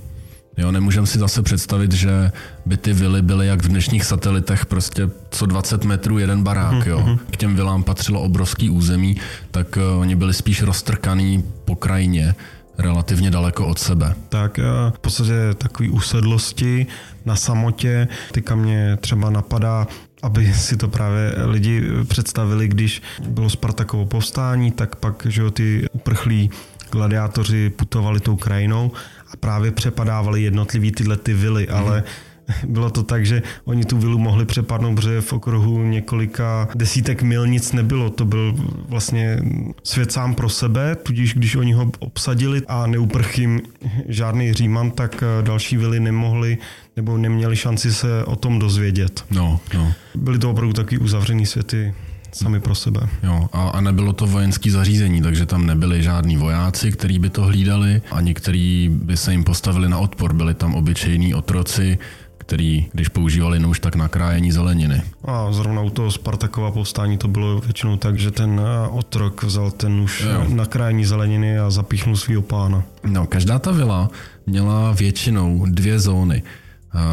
[0.56, 2.32] Jo, nemůžeme si zase představit, že
[2.66, 6.86] by ty vily byly jak v dnešních satelitech, prostě co 20 metrů jeden barák.
[6.86, 7.00] Jo.
[7.00, 7.18] Mhm.
[7.30, 9.16] K těm vilám patřilo obrovský území,
[9.50, 12.34] tak uh, oni byli spíš roztrkaný po krajině
[12.78, 14.14] relativně daleko od sebe.
[14.28, 14.58] Tak
[14.94, 16.86] v podstatě takový usedlosti
[17.24, 18.08] na samotě.
[18.32, 19.86] Teďka mě třeba napadá
[20.24, 25.86] aby si to právě lidi představili, když bylo Spartakovo povstání, tak pak že jo, ty
[25.92, 26.50] uprchlí
[26.92, 28.92] gladiátoři putovali tou krajinou
[29.32, 31.76] a právě přepadávali jednotlivý tyhle ty vily, mm.
[31.76, 32.04] ale
[32.68, 37.46] bylo to tak, že oni tu vilu mohli přepadnout, protože v okruhu několika desítek mil
[37.46, 38.10] nic nebylo.
[38.10, 38.54] To byl
[38.88, 39.38] vlastně
[39.82, 43.60] svět sám pro sebe, tudíž když oni ho obsadili a neuprch jim
[44.08, 46.58] žádný Říman, tak eh, další vily nemohli
[46.96, 49.24] nebo neměli šanci se o tom dozvědět.
[49.30, 49.92] No, no.
[50.14, 51.94] Byly to opravdu takový uzavřený světy
[52.34, 53.08] sami pro sebe.
[53.22, 57.42] Jo, a, a nebylo to vojenský zařízení, takže tam nebyli žádní vojáci, kteří by to
[57.42, 60.32] hlídali, ani kteří by se jim postavili na odpor.
[60.32, 61.98] Byli tam obyčejní otroci,
[62.46, 65.02] který, když používali nůž, tak na krájení zeleniny.
[65.24, 69.70] A zrovna u toho Spartakova povstání to bylo většinou tak, že ten eh, otrok vzal
[69.70, 70.44] ten nůž jo.
[70.48, 72.82] na krájení zeleniny a zapíchnul svého pána.
[73.04, 74.10] No, každá ta vila
[74.46, 76.42] měla většinou dvě zóny.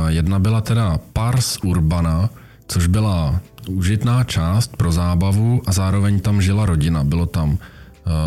[0.07, 2.29] Jedna byla teda pars urbana,
[2.67, 7.03] což byla užitná část pro zábavu a zároveň tam žila rodina.
[7.03, 7.80] Bylo tam eh,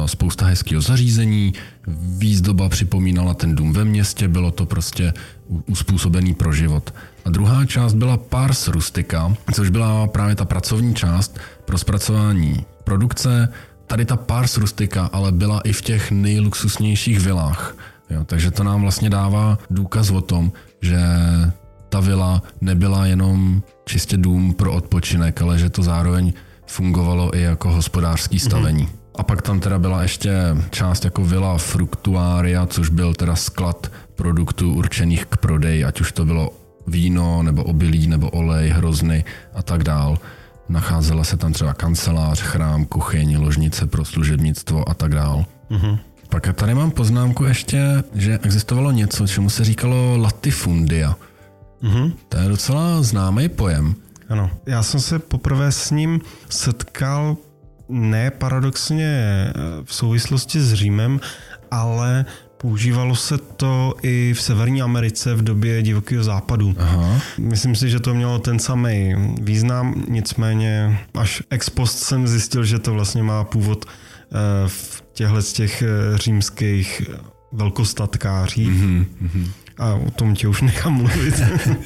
[0.06, 1.52] spousta hezkého zařízení,
[2.18, 5.12] výzdoba připomínala ten dům ve městě, bylo to prostě
[5.66, 6.94] uspůsobený pro život.
[7.24, 13.48] A druhá část byla pars rustika, což byla právě ta pracovní část pro zpracování produkce.
[13.86, 17.76] Tady ta pars rustika ale byla i v těch nejluxusnějších vilách.
[18.10, 21.00] Jo, takže to nám vlastně dává důkaz o tom, že
[21.88, 26.32] ta vila nebyla jenom čistě dům pro odpočinek, ale že to zároveň
[26.66, 28.84] fungovalo i jako hospodářský stavení.
[28.84, 29.03] Mm-hmm.
[29.14, 30.32] A pak tam teda byla ještě
[30.70, 36.24] část jako vila Fructuaria, což byl teda sklad produktů určených k prodeji, ať už to
[36.24, 36.50] bylo
[36.86, 39.24] víno, nebo obilí, nebo olej, hrozny
[39.54, 40.18] a tak dál.
[40.68, 45.44] Nacházela se tam třeba kancelář, chrám, kuchyň, ložnice pro služebnictvo a tak dál.
[45.70, 45.98] Mm-hmm.
[46.28, 51.16] Pak tady mám poznámku ještě, že existovalo něco, čemu se říkalo latifundia.
[51.82, 52.12] Mm-hmm.
[52.28, 53.94] To je docela známý pojem.
[54.28, 54.50] Ano.
[54.66, 57.36] Já jsem se poprvé s ním setkal
[57.88, 59.52] ne paradoxně eh,
[59.84, 61.20] v souvislosti s Římem,
[61.70, 62.24] ale
[62.64, 66.74] Používalo se to i v Severní Americe v době divokého západu.
[66.78, 67.20] Aha.
[67.38, 72.78] Myslím si, že to mělo ten samý význam, nicméně až ex post jsem zjistil, že
[72.78, 73.88] to vlastně má původ eh,
[74.66, 77.02] v těchto těch eh, římských
[77.52, 78.68] velkostatkářích.
[78.68, 79.48] Mm-hmm.
[79.78, 81.42] A o tom tě už nechám mluvit.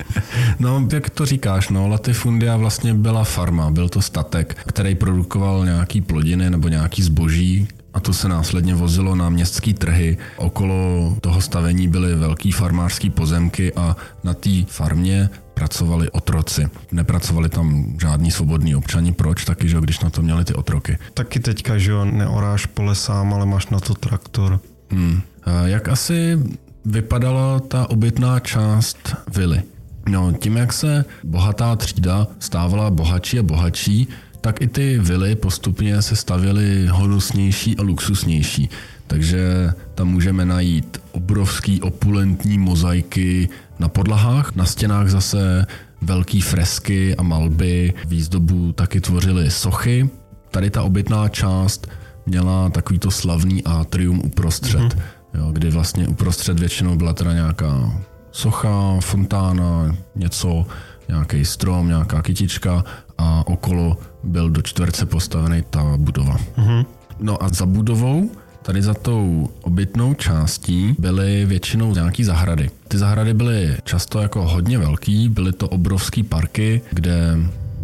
[0.59, 6.01] no, jak to říkáš, no, latifundia vlastně byla farma, byl to statek, který produkoval nějaký
[6.01, 10.19] plodiny nebo nějaký zboží, a to se následně vozilo na městské trhy.
[10.37, 16.69] Okolo toho stavení byly velký farmářský pozemky a na té farmě pracovali otroci.
[16.93, 19.13] Nepracovali tam žádní svobodní občani.
[19.13, 19.45] Proč?
[19.45, 20.99] Taky, že když na to měli ty otroky.
[21.15, 24.61] Taky teďka, že jo, neoráš pole sám, ale máš na to traktor.
[24.91, 25.21] Hmm.
[25.65, 26.39] Jak asi
[26.85, 29.63] vypadala ta obytná část vily?
[30.09, 34.09] No, tím, jak se bohatá třída stávala bohatší a bohatší,
[34.41, 38.69] tak i ty vily postupně se stavěly honosnější a luxusnější.
[39.07, 45.67] Takže tam můžeme najít obrovský opulentní mozaiky na podlahách, na stěnách zase
[46.03, 50.11] velký fresky a malby, výzdobu taky tvořily sochy.
[50.51, 51.89] Tady ta obytná část
[52.27, 54.81] měla takovýto slavný atrium uprostřed.
[54.81, 57.93] Mm-hmm jo, kdy vlastně uprostřed většinou byla teda nějaká
[58.33, 60.67] socha, fontána, něco,
[61.09, 62.85] nějaký strom, nějaká kytička
[63.19, 66.37] a okolo byl do čtverce postavený ta budova.
[66.57, 66.87] Mm-hmm.
[67.21, 68.31] No a za budovou
[68.63, 72.71] Tady za tou obytnou částí byly většinou nějaký zahrady.
[72.89, 77.37] Ty zahrady byly často jako hodně velký, byly to obrovský parky, kde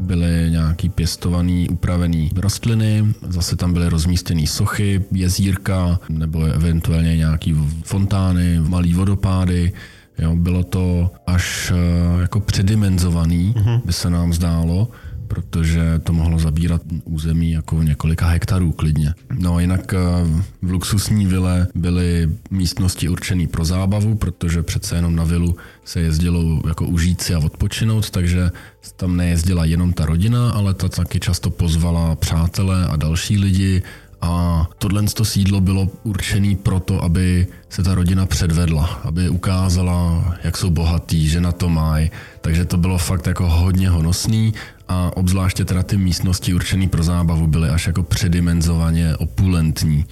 [0.05, 8.61] byly nějaký pěstovaný, upravený rostliny, zase tam byly rozmístěné sochy, jezírka nebo eventuálně nějaký fontány,
[8.61, 9.73] malý vodopády.
[10.19, 13.81] Jo, bylo to až eh, jako předimenzovaný, uh-huh.
[13.85, 14.89] by se nám zdálo
[15.29, 19.15] protože to mohlo zabírat území jako několika hektarů klidně.
[19.39, 19.99] No a jinak eh,
[20.63, 26.63] v luxusní vile byly místnosti určené pro zábavu, protože přece jenom na vilu se jezdilo
[26.69, 28.51] jako užít si a odpočinout, takže
[28.97, 33.83] tam nejezdila jenom ta rodina, ale ta taky často pozvala přátelé a další lidi
[34.25, 40.57] a tohle to sídlo bylo určené proto, aby se ta rodina předvedla, aby ukázala, jak
[40.57, 42.11] jsou bohatý, že na to mají.
[42.41, 44.55] Takže to bylo fakt jako hodně honosný
[44.89, 50.05] a obzvláště teda ty místnosti určené pro zábavu byly až jako předimenzovaně opulentní.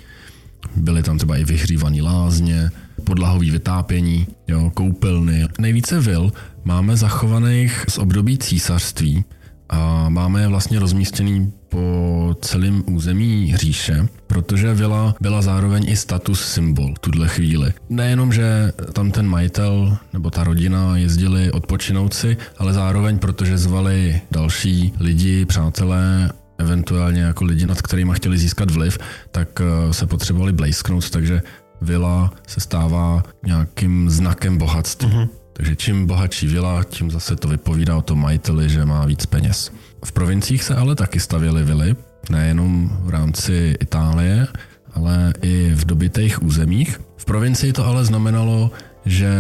[0.77, 2.71] Byly tam třeba i vyhřívané lázně,
[3.05, 5.49] podlahový vytápění, jo, koupelny.
[5.59, 6.33] Nejvíce vil
[6.65, 9.25] máme zachovaných z období císařství,
[9.73, 16.45] a máme je vlastně rozmístěný po celém území říše, protože vila byla zároveň i status
[16.45, 17.73] symbol tuhle chvíli.
[17.89, 24.21] Nejenom, že tam ten majitel nebo ta rodina jezdili odpočinout si, ale zároveň protože zvali
[24.31, 28.99] další lidi, přátelé eventuálně jako lidi, nad kterými chtěli získat vliv,
[29.31, 31.43] tak eh, se potřebovali blejsknout, takže
[31.81, 35.09] vila se stává nějakým znakem bohatství.
[35.09, 35.29] Uh-huh.
[35.63, 39.73] Takže čím bohatší vila, tím zase to vypovídá o tom majiteli, že má víc peněz.
[40.05, 41.97] V provinciích se ale taky stavěly vily,
[42.31, 44.47] nejenom v rámci Itálie,
[44.93, 47.01] ale i v dobitých územích.
[47.17, 48.71] V provincii to ale znamenalo,
[49.05, 49.31] že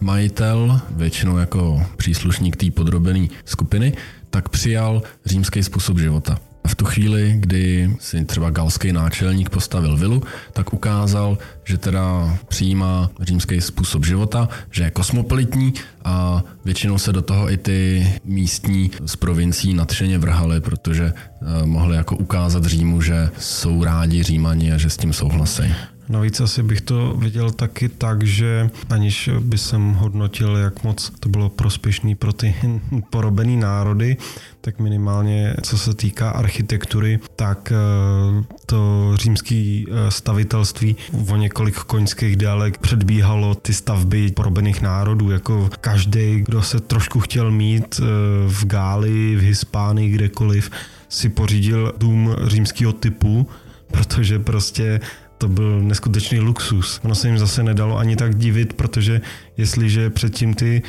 [0.00, 3.92] majitel, většinou jako příslušník té podrobené skupiny,
[4.30, 6.38] tak přijal římský způsob života.
[6.70, 13.10] V tu chvíli, kdy si třeba galský náčelník postavil vilu, tak ukázal, že teda přijímá
[13.20, 19.16] římský způsob života, že je kosmopolitní a většinou se do toho i ty místní z
[19.16, 24.90] provincií nadšeně vrhali, protože eh, mohli jako ukázat Římu, že jsou rádi Římani a že
[24.90, 25.74] s tím souhlasí.
[26.10, 31.28] Navíc asi bych to viděl taky tak, že aniž by jsem hodnotil, jak moc to
[31.28, 32.54] bylo prospěšný pro ty
[33.10, 34.16] porobený národy,
[34.60, 40.96] tak minimálně co se týká architektury, tak eh, to římské eh, stavitelství
[41.28, 45.30] o několik koňských délek předbíhalo ty stavby porobených národů.
[45.30, 48.04] Jako každý, kdo se trošku chtěl mít eh,
[48.46, 50.70] v Gáli, v Hispánii, kdekoliv,
[51.08, 53.48] si pořídil dům římského typu,
[53.90, 55.00] protože prostě
[55.40, 57.00] to byl neskutečný luxus.
[57.04, 59.20] Ono se jim zase nedalo ani tak divit, protože
[59.56, 60.82] jestliže předtím ty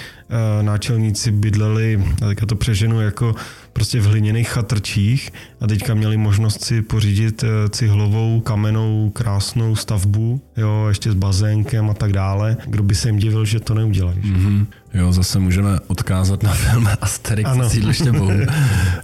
[0.62, 3.36] náčelníci bydleli, a teďka to přeženu jako
[3.74, 5.30] prostě v hliněných chatrčích
[5.62, 11.89] a teďka měli možnost si pořídit eh, cihlovou, kamenou, krásnou stavbu, jo, ještě s bazénkem
[11.89, 12.58] a tak dále.
[12.65, 14.22] Kdo by se jim divil, že to neudělají.
[14.22, 14.65] Mm-hmm.
[14.94, 17.70] Jo, zase můžeme odkázat na film Asterix ano.
[17.70, 18.32] sídliště bohu.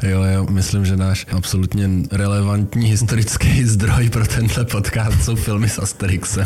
[0.03, 5.79] Jo, já myslím, že náš absolutně relevantní historický zdroj pro tenhle podcast jsou filmy s
[5.79, 6.45] Asterixem.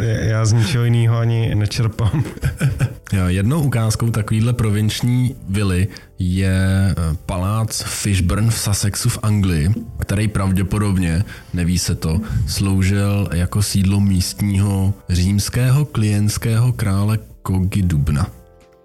[0.00, 2.24] já z ničeho jiného ani nečerpám.
[3.12, 11.24] Jednou ukázkou takovýhle provinční vily je eh, palác Fishburn v Sussexu v Anglii, který pravděpodobně,
[11.54, 18.26] neví se to, sloužil jako sídlo místního římského klientského krále Kogi Dubna.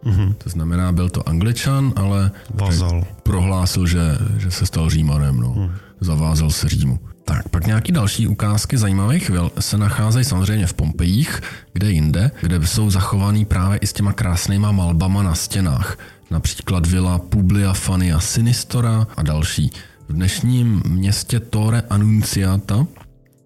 [0.05, 0.33] Mm-hmm.
[0.43, 3.03] To znamená, byl to angličan, ale Vazal.
[3.23, 5.53] prohlásil, že, že se stal římanem, no.
[5.57, 5.71] Mm.
[6.01, 6.99] zavázal se Římu.
[7.25, 11.41] Tak, pak nějaký další ukázky zajímavých vil se nacházejí samozřejmě v Pompejích,
[11.73, 15.97] kde jinde, kde jsou zachovaný právě i s těma krásnýma malbama na stěnách.
[16.31, 19.71] Například vila Publia Fania Sinistora a další.
[20.07, 22.87] V dnešním městě Torre Annunciata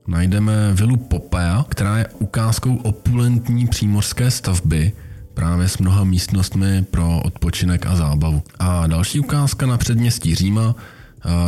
[0.07, 4.91] najdeme vilu Popea, která je ukázkou opulentní přímořské stavby,
[5.33, 8.43] právě s mnoha místnostmi pro odpočinek a zábavu.
[8.59, 10.75] A další ukázka na předměstí Říma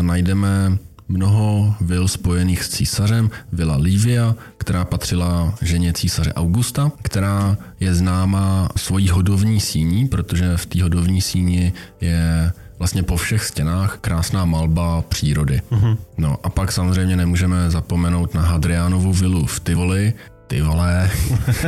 [0.01, 0.77] najdeme
[1.11, 8.69] mnoho vil spojených s císařem, vila Livia, která patřila ženě císaře Augusta, která je známá
[8.75, 15.01] svojí hodovní síní, protože v té hodovní síni je vlastně po všech stěnách krásná malba
[15.01, 15.61] přírody.
[15.71, 15.97] Uh-huh.
[16.17, 20.13] No a pak samozřejmě nemůžeme zapomenout na Hadrianovu vilu v Tivoli,
[20.47, 21.11] ty vole.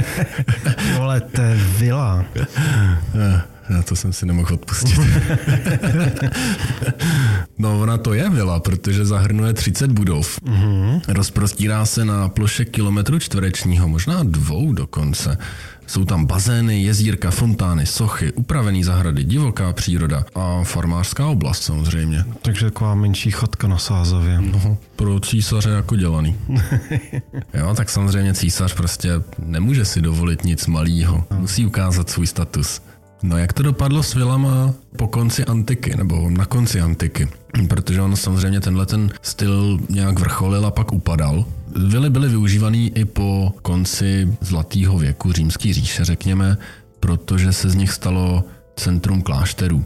[0.76, 2.26] Ty vole, to je vila.
[3.70, 5.00] Na to jsem si nemohl odpustit.
[7.58, 10.40] no ona to je vila, protože zahrnuje 30 budov.
[10.42, 11.02] Mm-hmm.
[11.08, 15.38] Rozprostírá se na ploše kilometru čtverečního, možná dvou dokonce.
[15.88, 22.26] Jsou tam bazény, jezírka, fontány, sochy, upravený zahrady, divoká příroda a farmářská oblast samozřejmě.
[22.42, 24.42] Takže taková menší chodka na Sázově.
[24.42, 26.36] No, pro císaře jako dělaný.
[27.54, 29.10] jo, tak samozřejmě císař prostě
[29.46, 31.24] nemůže si dovolit nic malého.
[31.38, 32.82] Musí ukázat svůj status.
[33.24, 37.28] No jak to dopadlo s vilama po konci antiky, nebo na konci antiky?
[37.68, 41.46] Protože on samozřejmě tenhle ten styl nějak vrcholil a pak upadal.
[41.88, 46.58] Vily byly využívaný i po konci zlatého věku římské říše, řekněme,
[47.00, 48.44] protože se z nich stalo
[48.76, 49.86] centrum klášterů.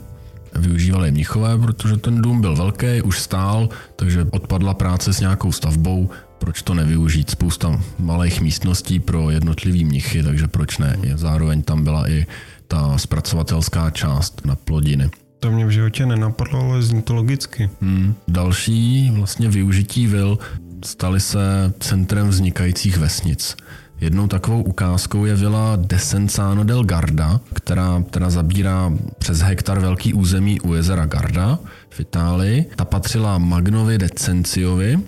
[0.56, 6.10] Využívali mnichové, protože ten dům byl velký, už stál, takže odpadla práce s nějakou stavbou,
[6.40, 7.30] proč to nevyužít?
[7.30, 10.98] Spousta malých místností pro jednotlivý mnichy, takže proč ne?
[11.16, 12.26] Zároveň tam byla i
[12.68, 15.10] ta zpracovatelská část na plodiny.
[15.40, 17.70] To mě v životě nenapadlo, ale zní to logicky.
[17.82, 18.16] Hmm.
[18.28, 20.40] Další vlastně využití vil
[20.86, 23.56] staly se centrem vznikajících vesnic.
[24.02, 30.62] Jednou takovou ukázkou je vila Desenzano del Garda, která teda zabírá přes hektar velký území
[30.62, 32.66] u jezera Garda v Itálii.
[32.76, 35.00] Ta patřila Magnovi de Cenciovi,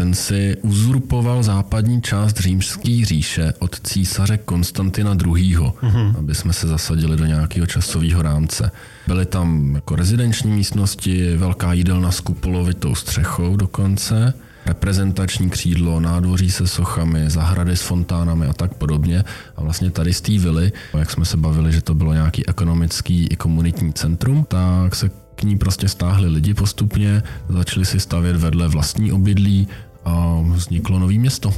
[0.00, 6.14] ten si uzurpoval západní část římské říše od císaře Konstantina II., mm-hmm.
[6.18, 8.70] aby jsme se zasadili do nějakého časového rámce.
[9.06, 14.34] Byly tam jako rezidenční místnosti, velká jídelna s kupolovitou střechou dokonce,
[14.66, 19.24] reprezentační křídlo, nádvoří se sochami, zahrady s fontánami a tak podobně.
[19.56, 23.26] A vlastně tady z té vily, jak jsme se bavili, že to bylo nějaký ekonomický
[23.26, 28.68] i komunitní centrum, tak se k ní prostě stáhli lidi postupně, začali si stavět vedle
[28.68, 29.68] vlastní obydlí
[30.04, 31.54] a vzniklo nový město.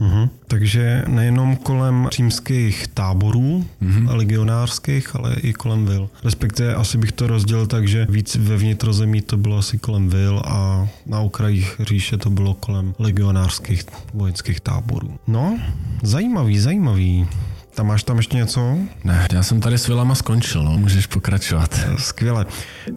[0.00, 0.28] Uh-huh.
[0.48, 4.16] Takže nejenom kolem římských táborů uh-huh.
[4.16, 6.10] legionářských, ale i kolem vil.
[6.24, 10.42] Respektive asi bych to rozdělil tak, že víc ve vnitrozemí to bylo asi kolem vil
[10.44, 13.84] a na okrajích říše to bylo kolem legionářských
[14.14, 15.18] vojenských táborů.
[15.26, 15.58] No,
[16.02, 17.28] zajímavý, zajímavý.
[17.76, 18.76] Tam máš tam ještě něco?
[19.04, 21.80] Ne, já jsem tady s vilama skončil, no, můžeš pokračovat.
[21.98, 22.46] Skvěle.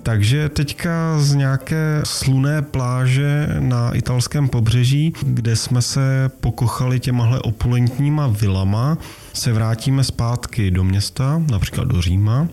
[0.04, 8.28] Takže teďka z nějaké sluné pláže na italském pobřeží, kde jsme se pokochali těmahle opulentníma
[8.28, 8.98] vilama,
[9.34, 12.48] se vrátíme zpátky do města, například do Říma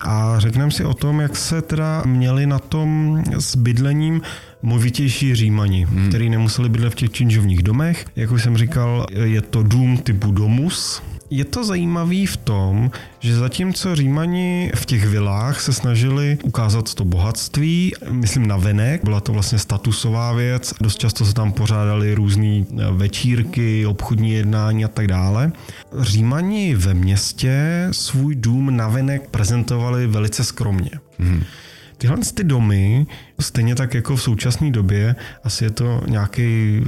[0.00, 4.22] a řekneme si o tom, jak se teda měli na tom s bydlením
[4.62, 6.08] movitější římani, hmm.
[6.08, 8.04] který nemuseli bydlet v těch činžovních domech.
[8.16, 13.36] Jak už jsem říkal, je to dům typu domus, je to zajímavý v tom, že
[13.36, 19.32] zatímco Římani v těch vilách se snažili ukázat to bohatství, myslím na venek, byla to
[19.32, 25.06] vlastně statusová věc, dost často se tam pořádali různé eh, večírky, obchodní jednání a tak
[25.06, 25.52] dále.
[26.00, 30.90] Římani ve městě svůj dům na venek prezentovali velice skromně.
[31.18, 31.42] Hmm.
[31.98, 33.06] Tyhle ty domy,
[33.40, 36.80] stejně tak jako v současné době, asi je to nějaký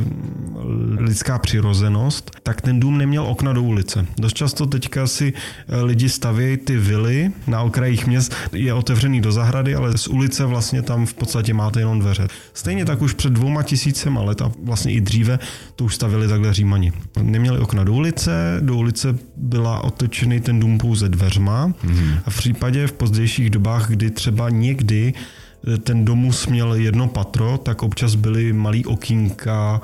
[0.98, 4.06] lidská přirozenost, tak ten dům neměl okna do ulice.
[4.18, 9.32] Dost často teďka si eh, lidi stavějí ty vily na okrajích měst, je otevřený do
[9.32, 12.28] zahrady, ale z ulice vlastně tam v podstatě máte jenom dveře.
[12.54, 15.38] Stejně tak už před dvouma tisícema let a vlastně i dříve
[15.76, 16.92] to už stavili takhle římani.
[17.22, 22.18] Neměli okna do ulice, do ulice byla otočený ten dům pouze dveřma mm-hmm.
[22.24, 25.14] a v případě v pozdějších dobách, kdy třeba někdy
[25.82, 29.80] ten domus měl jedno patro, tak občas byly malý okýnka,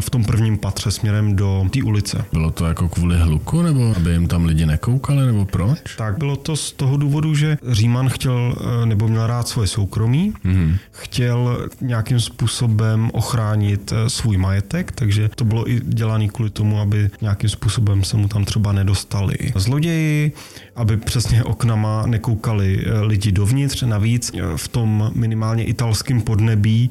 [0.00, 2.24] v tom prvním patře směrem do té ulice.
[2.32, 5.78] Bylo to jako kvůli hluku, nebo aby jim tam lidi nekoukali, nebo proč?
[5.96, 10.32] Tak bylo to z toho důvodu, že Říman chtěl, eh, nebo měl rád svoje soukromí,
[10.44, 10.76] mm-hmm.
[10.90, 17.10] chtěl nějakým způsobem ochránit eh, svůj majetek, takže to bylo i dělané kvůli tomu, aby
[17.20, 20.32] nějakým způsobem se mu tam třeba nedostali zloději,
[20.76, 23.82] aby přesně oknama nekoukali eh, lidi dovnitř.
[23.82, 26.90] Navíc v tom minimálně italském podnebí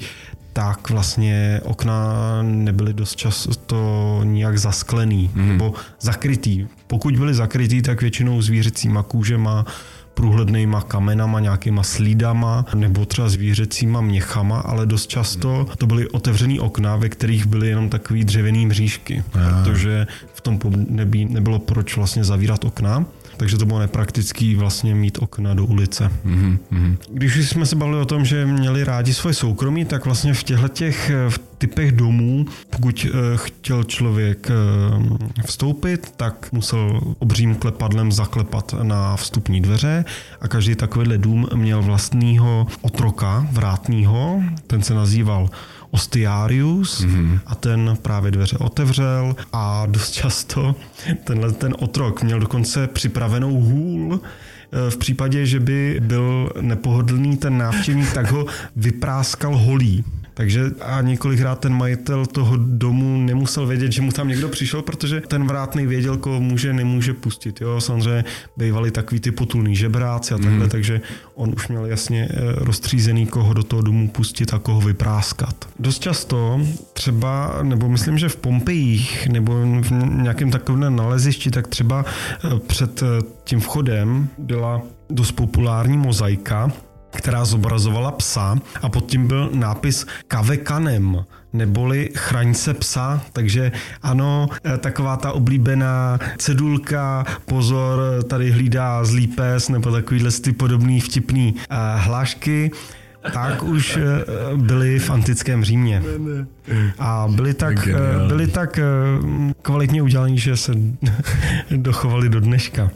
[0.60, 5.48] tak vlastně okna nebyly dost často nijak zasklený mm.
[5.48, 6.68] nebo zakrytý.
[6.88, 9.66] Pokud byly zakrytý, tak většinou zvířecíma kůžema,
[10.14, 16.96] průhlednýma kamenama, nějakýma slídama nebo třeba zvířecíma měchama, ale dost často to byly otevřený okna,
[16.96, 19.64] ve kterých byly jenom takový dřevěný mřížky, Aha.
[19.64, 20.60] protože v tom
[21.30, 23.06] nebylo proč vlastně zavírat okna
[23.40, 26.12] takže to bylo nepraktický vlastně mít okna do ulice.
[26.26, 26.98] Mm-hmm.
[27.10, 30.68] Když jsme se bavili o tom, že měli rádi svoje soukromí, tak vlastně v těchto
[30.68, 38.76] těch v typech domů, pokud eh, chtěl člověk eh, vstoupit, tak musel obřím klepadlem zaklepat
[38.84, 40.06] na vstupní dveře
[40.42, 45.50] a každý takovýhle dům měl vlastního otroka, vrátního, ten se nazýval
[45.92, 47.40] Ostiarius mm-hmm.
[47.46, 50.76] a ten právě dveře otevřel a dost často
[51.24, 57.58] tenhle ten otrok měl dokonce připravenou hůl eh, v případě, že by byl nepohodlný ten
[57.58, 60.04] návštěvník, tak ho vypráskal holí.
[60.40, 65.22] Takže a několikrát ten majitel toho domu nemusel vědět, že mu tam někdo přišel, protože
[65.22, 67.62] ten vrátný věděl, koho může, nemůže pustit.
[67.62, 68.26] Jo, samozřejmě
[68.58, 70.70] bývali takový ty potulný žebráci a takhle, mm.
[70.70, 71.02] takže
[71.36, 75.56] on už měl jasně eh, rozstřízený, koho do toho domu pustit a koho vypráskat.
[75.80, 76.62] Dost často
[76.94, 83.04] třeba, nebo myslím, že v Pompejích nebo v nějakém takovém nalezišti, tak třeba eh, před
[83.04, 83.06] eh,
[83.44, 86.72] tím vchodem byla dost populární mozaika,
[87.12, 94.48] která zobrazovala psa a pod tím byl nápis Kavekanem, neboli chraň se psa, takže ano,
[94.64, 101.54] eh, taková ta oblíbená cedulka, pozor, tady hlídá zlý pes, nebo takovýhle ty podobný vtipný
[101.54, 102.72] uh, hlášky
[103.34, 106.04] tak už eh, byli v antickém Římě.
[107.00, 108.84] A byli tak, eh, byli tak eh,
[109.62, 110.72] kvalitně udělaní, že se
[111.76, 112.92] dochovali do dneška.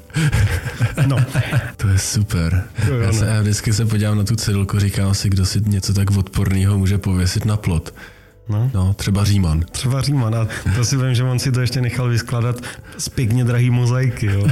[1.07, 1.17] No.
[1.77, 2.63] To je super.
[2.87, 5.93] Jo, já, se, já vždycky se podívám na tu cedulku, říkám si, kdo si něco
[5.93, 7.93] tak odporného může pověsit na plot.
[8.49, 8.71] No.
[8.73, 9.61] no, třeba Říman.
[9.71, 10.35] Třeba Říman.
[10.35, 12.61] A to si vím, že on si to ještě nechal vyskladat
[12.97, 14.25] z pěkně drahý mozaiky.
[14.25, 14.47] Jo.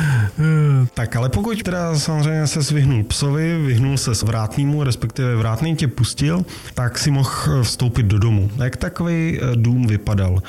[0.94, 5.88] tak ale pokud teda samozřejmě se vyhnul psovi, vyhnul se s vrátnímu, respektive vrátný tě
[5.88, 6.44] pustil,
[6.74, 8.50] tak si mohl vstoupit do domu.
[8.56, 10.42] Jak takový eh, dům vypadal?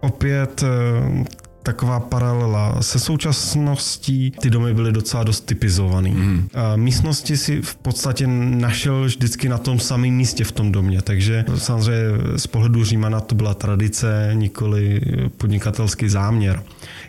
[0.00, 1.24] Opět eh,
[1.64, 4.30] taková paralela se současností.
[4.30, 6.10] Ty domy byly docela dost typizovaný.
[6.10, 6.48] Mm.
[6.54, 11.44] A místnosti si v podstatě našel vždycky na tom samém místě v tom domě, takže
[11.56, 15.00] samozřejmě z pohledu Římana to byla tradice, nikoli
[15.36, 16.62] podnikatelský záměr.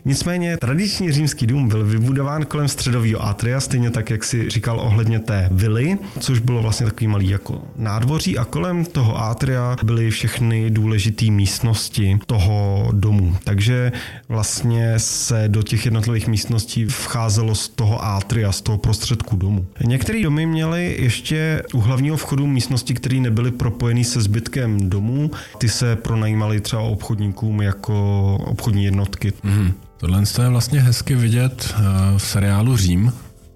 [0.07, 5.19] Nicméně tradiční římský dům byl vybudován kolem středového atria, stejně tak, jak si říkal ohledně
[5.19, 10.69] té vily, což bylo vlastně takový malý jako nádvoří a kolem toho atria byly všechny
[10.69, 13.35] důležité místnosti toho domu.
[13.43, 13.91] Takže
[14.29, 19.65] vlastně se do těch jednotlivých místností vcházelo z toho atria, z toho prostředku domu.
[19.85, 25.31] Některé domy měly ještě u hlavního vchodu místnosti, které nebyly propojeny se zbytkem domů.
[25.57, 29.33] Ty se pronajímaly třeba obchodníkům jako obchodní jednotky.
[29.43, 29.73] Mm.
[30.05, 31.83] Tohle je vlastně hezky vidět eh,
[32.17, 33.13] v seriálu Řím,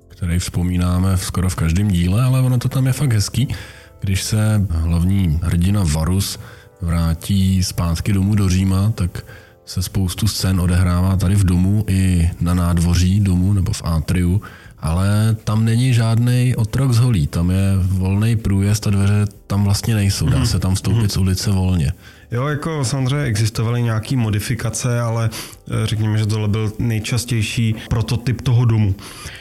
[0.07, 3.47] který vzpomínáme skoro v každém díle, ale ono to tam je fakt hezký.
[3.99, 6.39] Když se hlavní hrdina Varus
[6.81, 9.25] vrátí zpátky domů do Říma, tak
[9.65, 14.41] se spoustu scén odehrává tady v domu i na nádvoří domu nebo v atriu,
[14.79, 19.95] ale tam není žádný otrok z holí, tam je volný průjezd a dveře tam vlastně
[19.95, 20.47] nejsou, dá mhm.
[20.47, 21.93] se tam vstoupit z ulice volně.
[22.31, 28.65] Jo, jako samozřejmě existovaly nějaké modifikace, ale eh, řekněme, že tohle byl nejčastější prototyp toho
[28.65, 28.95] domu.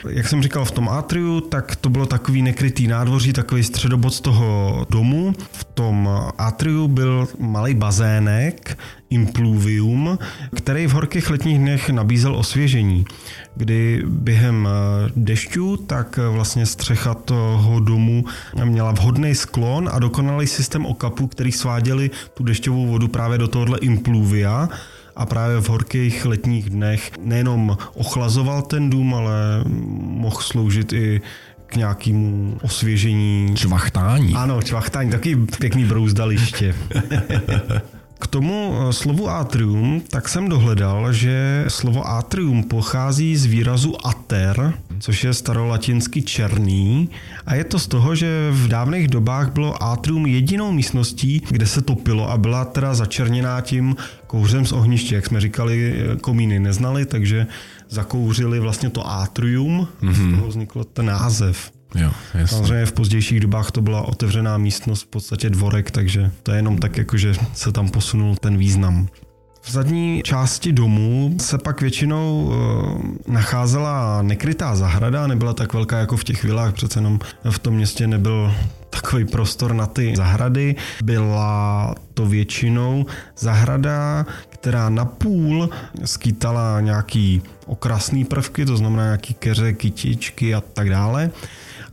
[0.09, 4.21] Jak jsem říkal, v tom atriu, tak to bylo takový nekrytý nádvoří, takový středobod z
[4.21, 5.35] toho domu.
[5.53, 6.09] V tom
[6.39, 8.79] atriu byl malý bazének,
[9.11, 10.19] impluvium,
[10.57, 13.05] který v horkých letních dnech nabízel osvěžení,
[13.59, 18.25] kdy během eh, dešťů tak eh, vlastně střecha toho domu
[18.65, 23.79] měla vhodný sklon a dokonalý systém okapů, který sváděli tu dešťovou vodu právě do tohohle
[23.79, 24.69] impluvia
[25.17, 29.65] a právě v horkých letních dnech nejenom ochlazoval ten dům, ale
[30.01, 31.21] mohl sloužit i
[31.67, 33.57] k nějakému osvěžení.
[33.57, 34.35] Čvachtání.
[34.35, 36.75] Ano, čvachtání, taky pěkný brouzdaliště.
[38.19, 44.75] K tomu eh, slovu atrium, tak jsem dohledal, že slovo atrium pochází z výrazu ater,
[44.99, 47.09] což je starolatinsky černý
[47.47, 51.83] a je to z toho, že v dávných dobách bylo atrium jedinou místností, kde se
[51.83, 53.97] topilo a byla teda začerněná tím
[54.27, 57.47] kouřem z ohniště, jak jsme říkali, eh, komíny neznali, takže
[57.89, 60.13] zakouřili vlastně to atrium, mm-hmm.
[60.13, 61.78] z toho vznikl ten název.
[61.95, 62.11] Jo.
[62.45, 66.79] Samozřejmě v pozdějších dobách to byla otevřená místnost, v podstatě dvorek, takže to je jenom
[66.79, 69.09] tak, jako že se tam posunul ten význam.
[69.63, 76.17] V zadní části domu se pak většinou e, nacházela nekrytá zahrada, nebyla tak velká jako
[76.17, 77.19] v těch vilách, přece jenom
[77.51, 78.55] v tom městě nebyl
[78.91, 80.77] takový prostor na ty zahrady.
[81.05, 83.07] Byla to většinou
[83.39, 85.71] zahrada, která napůl
[86.05, 91.31] skýtala nějaký okrasný prvky, to znamená nějaký keře, kytičky a tak dále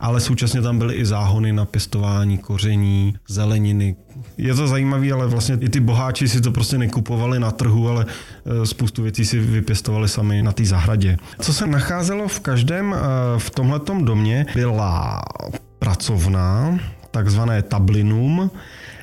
[0.00, 3.96] ale současně tam byly i záhony na pěstování koření, zeleniny.
[4.38, 8.06] Je to zajímavé, ale vlastně i ty boháči si to prostě nekupovali na trhu, ale
[8.62, 11.16] e, spoustu věcí si vypěstovali sami na té zahradě.
[11.40, 12.98] Co se nacházelo v každém e,
[13.38, 15.22] v tomhletom domě byla
[15.78, 16.78] pracovna,
[17.10, 18.50] takzvané tablinum,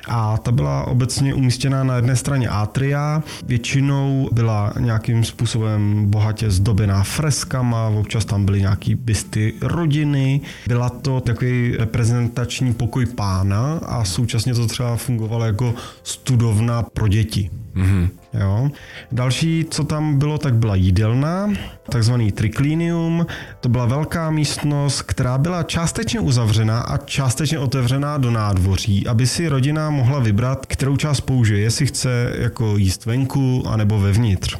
[0.08, 7.02] a ta byla obecně umístěna na jedné straně atria, většinou byla nějakým způsobem bohatě zdobená
[7.02, 14.54] freskama, občas tam byly nějaký bysty rodiny, byla to takový reprezentační pokoj pána a současně
[14.54, 17.50] to třeba fungovalo jako studovna pro děti.
[17.76, 18.08] Mm-hmm.
[18.40, 18.70] Jo.
[19.12, 21.52] Další, co tam bylo, tak byla jídelna,
[21.90, 23.26] takzvaný triklinium.
[23.60, 29.48] To byla velká místnost, která byla částečně uzavřená a částečně otevřená do nádvoří, aby si
[29.48, 34.56] rodina mohla vybrat, kterou část použije, jestli chce jako jíst venku anebo vevnitř.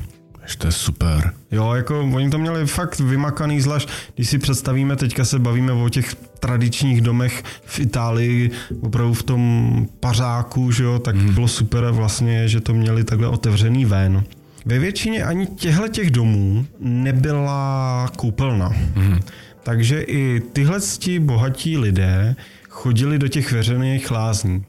[0.59, 1.33] To je super.
[1.51, 5.89] Jo, jako oni to měli fakt vymakaný, zvlášť když si představíme, teďka se bavíme o
[5.89, 11.35] těch tradičních domech v Itálii, opravdu v tom pařáku, že jo, tak hmm.
[11.35, 14.25] bylo super vlastně, že to měli takhle otevřený ven.
[14.67, 18.73] Ve většině ani těchto těch domů nebyla koupelna.
[18.95, 19.21] Hmm.
[19.63, 20.79] Takže i tyhle
[21.19, 22.37] bohatí lidé
[22.69, 24.65] chodili do těch veřejných lázní.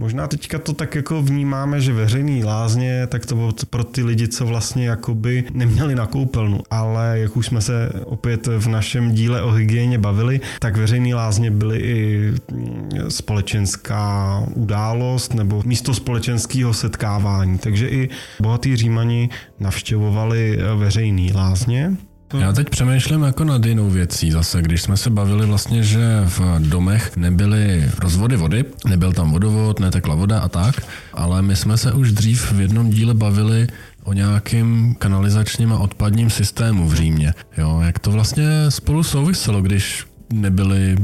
[0.00, 4.28] Možná teďka to tak jako vnímáme, že veřejný lázně, tak to bylo pro ty lidi,
[4.28, 6.60] co vlastně jakoby neměli na koupelnu.
[6.70, 11.50] Ale jak už jsme se opět v našem díle o hygieně bavili, tak veřejný lázně
[11.50, 17.58] byly i mm, společenská událost nebo místo společenského setkávání.
[17.58, 18.08] Takže i
[18.40, 19.28] bohatí římani
[19.58, 21.96] navštěvovali veřejný lázně.
[22.38, 26.40] Já teď přemýšlím jako nad jinou věcí zase, když jsme se bavili vlastně, že v
[26.58, 30.74] domech nebyly rozvody vody, nebyl tam vodovod, netekla voda a tak,
[31.14, 33.66] ale my jsme se už dřív v jednom díle bavili
[34.04, 37.34] o nějakým kanalizačním a odpadním systému v Římě.
[37.58, 40.96] Jo, jak to vlastně spolu souviselo, když nebyly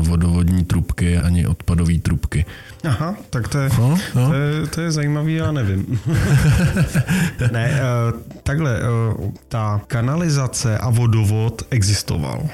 [0.00, 2.44] vodovodní trubky ani odpadové trubky.
[2.84, 4.28] Aha, tak to je, no, no.
[4.28, 6.00] To je, to je zajímavý, já nevím.
[7.52, 12.48] ne, uh, takhle, uh, ta kanalizace a vodovod existoval.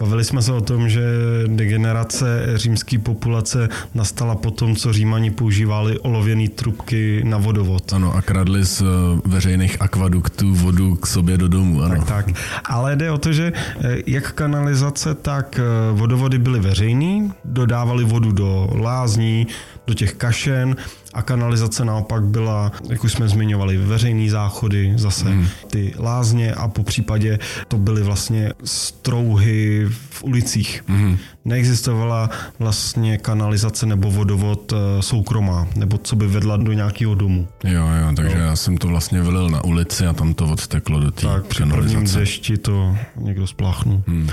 [0.00, 1.02] Bavili jsme se o tom, že
[1.46, 7.92] degenerace římské populace nastala po tom, co Římani používali olověné trubky na vodovod.
[7.92, 8.84] Ano, a kradli z eh,
[9.24, 11.82] veřejných akvaduktů vodu k sobě do domu.
[11.82, 11.94] Ano.
[11.94, 12.26] Tak, tak.
[12.64, 18.32] Ale jde o to, že eh, jak kanalizace, tak eh, vodovody byly veřejný, dodávali vodu
[18.32, 19.46] do lázní,
[19.86, 20.76] do těch kašen
[21.14, 25.46] a kanalizace naopak byla, jak už jsme zmiňovali, veřejný záchody, zase hmm.
[25.70, 27.38] ty lázně a po případě
[27.68, 30.84] to byly vlastně strouhy v ulicích.
[30.88, 31.18] Hmm.
[31.44, 37.48] Neexistovala vlastně kanalizace nebo vodovod eh, soukromá, nebo co by vedla do nějakého domu.
[37.64, 38.44] Jo, jo, takže jo.
[38.44, 41.64] já jsem to vlastně vylil na ulici a tam to odteklo do té Tak při
[41.64, 44.02] prvním dešti to někdo spláchnul.
[44.06, 44.28] Hmm.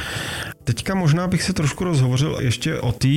[0.64, 3.08] Teďka možná bych se trošku rozhovořil ještě o té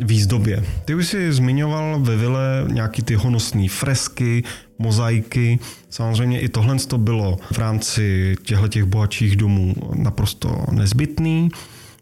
[0.00, 0.64] výzdobě.
[0.84, 4.44] Ty už si zmiňoval ve vile nějaký ty honosné fresky,
[4.78, 5.58] mozaiky.
[5.90, 11.50] Samozřejmě i tohle to bylo v rámci těchto těch bohatších domů naprosto nezbytný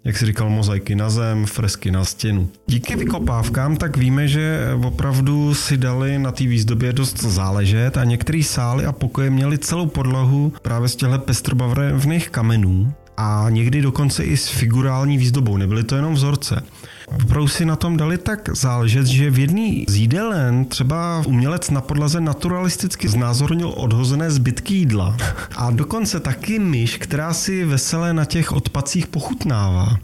[0.06, 2.48] jak si říkal, mozaiky na zem, fresky na stěnu.
[2.66, 8.42] Díky vykopávkám tak víme, že opravdu si dali na té výzdobě dost záležet a některé
[8.42, 14.36] sály a pokoje měly celou podlahu právě z těchto pestrobarevných kamenů a někdy dokonce i
[14.36, 16.62] s figurální výzdobou, nebyly to jenom vzorce.
[17.06, 21.80] Opravdu si na tom dali tak záležet, že v jedný z jídelen třeba umělec na
[21.80, 25.16] podlaze naturalisticky znázornil odhozené zbytky jídla.
[25.56, 29.96] A dokonce taky myš, která si veselé na těch odpacích pochutnává.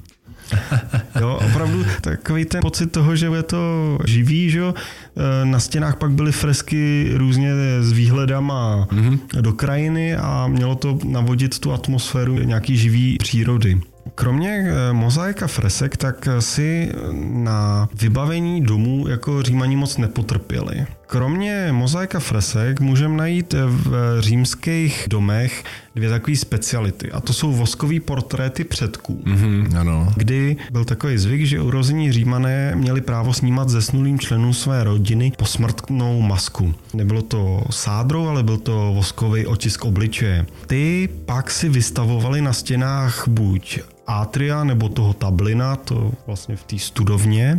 [1.21, 4.75] Jo, opravdu takový ten pocit toho, že je to živý, že jo.
[5.17, 9.19] E, na stěnách pak byly fresky různě s výhledama mm-hmm.
[9.41, 13.81] do krajiny a mělo to navodit tu atmosféru nějaký živý přírody.
[14.15, 16.93] Kromě eh, mozaika fresek, tak si
[17.23, 20.87] na vybavení domů jako římaní moc nepotrpěli.
[21.07, 27.13] Kromě mozaika fresek můžeme najít v římských domech dvě takové speciality.
[27.13, 29.23] A to jsou voskové portréty předků.
[29.25, 30.13] Mm-hmm, ano.
[30.17, 36.21] Kdy byl takový zvyk, že urození římané měli právo snímat zesnulým členům své rodiny posmrtnou
[36.21, 36.75] masku.
[36.95, 40.47] Nebylo to sádrou, ale byl to voskový otisk obličeje.
[40.67, 46.79] Ty pak si vystavovali na stěnách buď atria nebo toho tablina, to vlastně v té
[46.79, 47.59] studovně.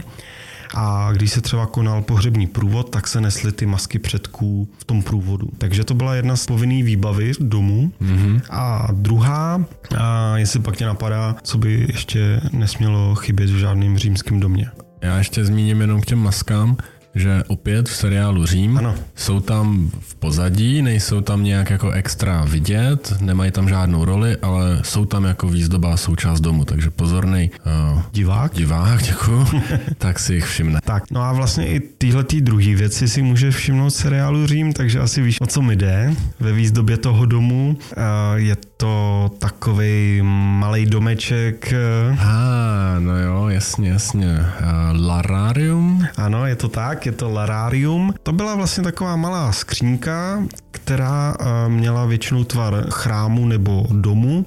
[0.76, 5.04] A když se třeba konal pohřební průvod, tak se nesly ty masky předků v tom
[5.04, 5.48] průvodu.
[5.58, 7.92] Takže to byla jedna z povinných výbavy domů.
[8.02, 8.42] Mm-hmm.
[8.50, 9.66] A druhá,
[9.98, 14.70] a jestli pak tě napadá, co by ještě nesmělo chybět v žádném římském domě.
[15.02, 16.78] Já ještě zmíním jenom k těm maskám
[17.16, 18.96] že opět v seriálu Řím ano.
[19.16, 24.80] jsou tam v pozadí, nejsou tam nějak jako extra vidět, nemají tam žádnou roli, ale
[24.84, 27.52] jsou tam jako výzdobá součást domu, takže pozorný
[27.94, 29.48] uh, divák, divák děkuju,
[29.98, 30.80] tak si jich všimne.
[30.84, 35.00] Tak, no a vlastně i tyhle tý druhý věci si může všimnout seriálu Řím, takže
[35.00, 37.78] asi víš, o co mi jde ve výzdobě toho domu.
[37.98, 38.04] Uh,
[38.36, 40.22] je to takový
[40.60, 41.74] malý domeček.
[42.20, 44.40] Ah, no jo, jasně, jasně.
[44.62, 46.08] Uh, lararium?
[46.18, 48.14] Ano, je to tak je to Lararium.
[48.24, 54.46] To byla vlastně taková malá skřínka, která eh, měla většinou tvar chrámu nebo domu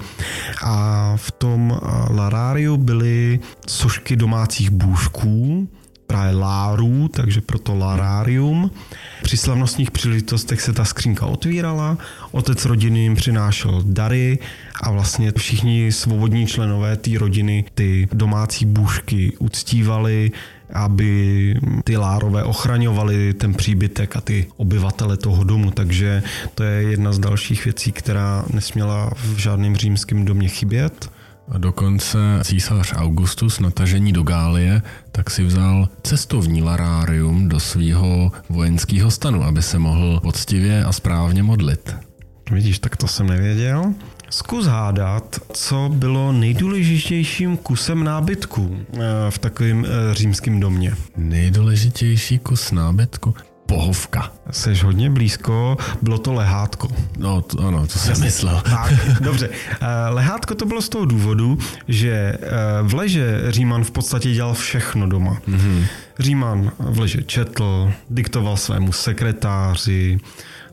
[0.65, 5.69] a v tom eh, Larariu byly sošky domácích bůžků,
[6.07, 8.71] právě lárů, takže proto lararium.
[9.23, 11.99] Při slavnostních příležitostech se ta skřínka otvírala,
[12.33, 14.39] otec rodiny jim přinášel dary
[14.83, 20.33] a vlastně všichni svobodní členové té rodiny ty domácí bůžky uctívali,
[20.73, 21.55] aby
[21.85, 25.71] ty lárové ochraňovali ten příbytek a ty obyvatele toho domu.
[25.71, 26.23] Takže
[26.55, 31.11] to je jedna z dalších věcí, která nesměla v žádném římském domě chybět.
[31.49, 38.33] A dokonce císař Augustus na tažení do Gálie tak si vzal cestovní larárium do svého
[38.49, 41.97] vojenského stanu, aby se mohl poctivě a správně modlit.
[42.51, 43.95] Vidíš, tak to jsem nevěděl.
[44.31, 48.99] Zkus hádat, co bylo nejdůležitějším kusem nábytku eh,
[49.31, 50.95] v takovém eh, římském domě.
[51.17, 53.35] Nejdůležitější kus nábytku?
[53.67, 54.33] Pohovka.
[54.51, 56.89] Jsi hodně blízko, bylo to lehátko.
[57.19, 58.63] No, to, ano, to jsem myslel.
[58.65, 59.49] Tak, dobře.
[59.81, 61.59] Eh, lehátko to bylo z toho důvodu,
[61.89, 62.39] že
[62.83, 65.39] v leže Říman v podstatě dělal všechno doma.
[65.49, 65.85] Mm-hmm.
[66.19, 70.19] Říman v leže četl, diktoval svému sekretáři,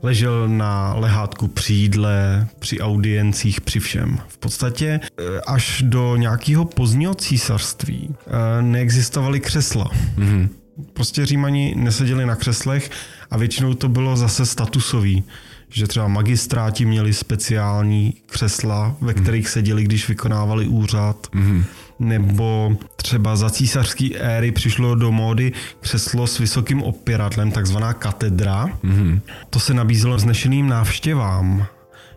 [0.04, 4.20] ležel na lehátku při jídle, při audiencích, při všem.
[4.28, 9.92] V podstatě eh, až do nějakého pozdního císařství eh, neexistovaly křesla.
[10.18, 10.50] Mm-hmm.
[10.94, 12.92] Prostě římani neseděli na křeslech
[13.32, 15.24] a většinou to bylo zase statusový
[15.76, 19.24] že třeba magistráti měli speciální křesla, ve mhm.
[19.24, 21.28] kterých seděli, když vykonávali úřad.
[21.34, 21.64] Mm-hmm
[22.04, 28.66] nebo třeba za císařské éry přišlo do módy křeslo s vysokým opěradlem, takzvaná katedra.
[28.66, 29.20] Mm-hmm.
[29.50, 31.66] To se nabízelo znešeným návštěvám,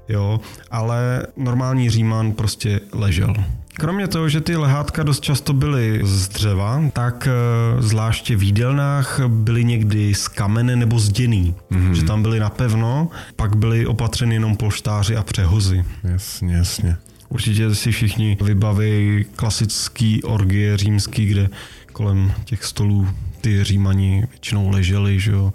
[0.08, 3.34] jo, ale normální Říman prostě ležel.
[3.78, 9.20] Kromě toho, že ty lehátka dost často byly z dřeva, tak eh, zvláště v jídelnách
[9.28, 11.92] byly někdy z kamene nebo z děný, mm-hmm.
[11.92, 15.84] že tam byly napevno, pak byly opatřeny jenom polštáři a přehozy.
[16.04, 16.96] Jasně, jasně.
[17.28, 21.48] Určitě si všichni vybaví klasický orgie římský, kde
[21.92, 23.08] kolem těch stolů
[23.40, 25.52] ty římani většinou leželi, že jo,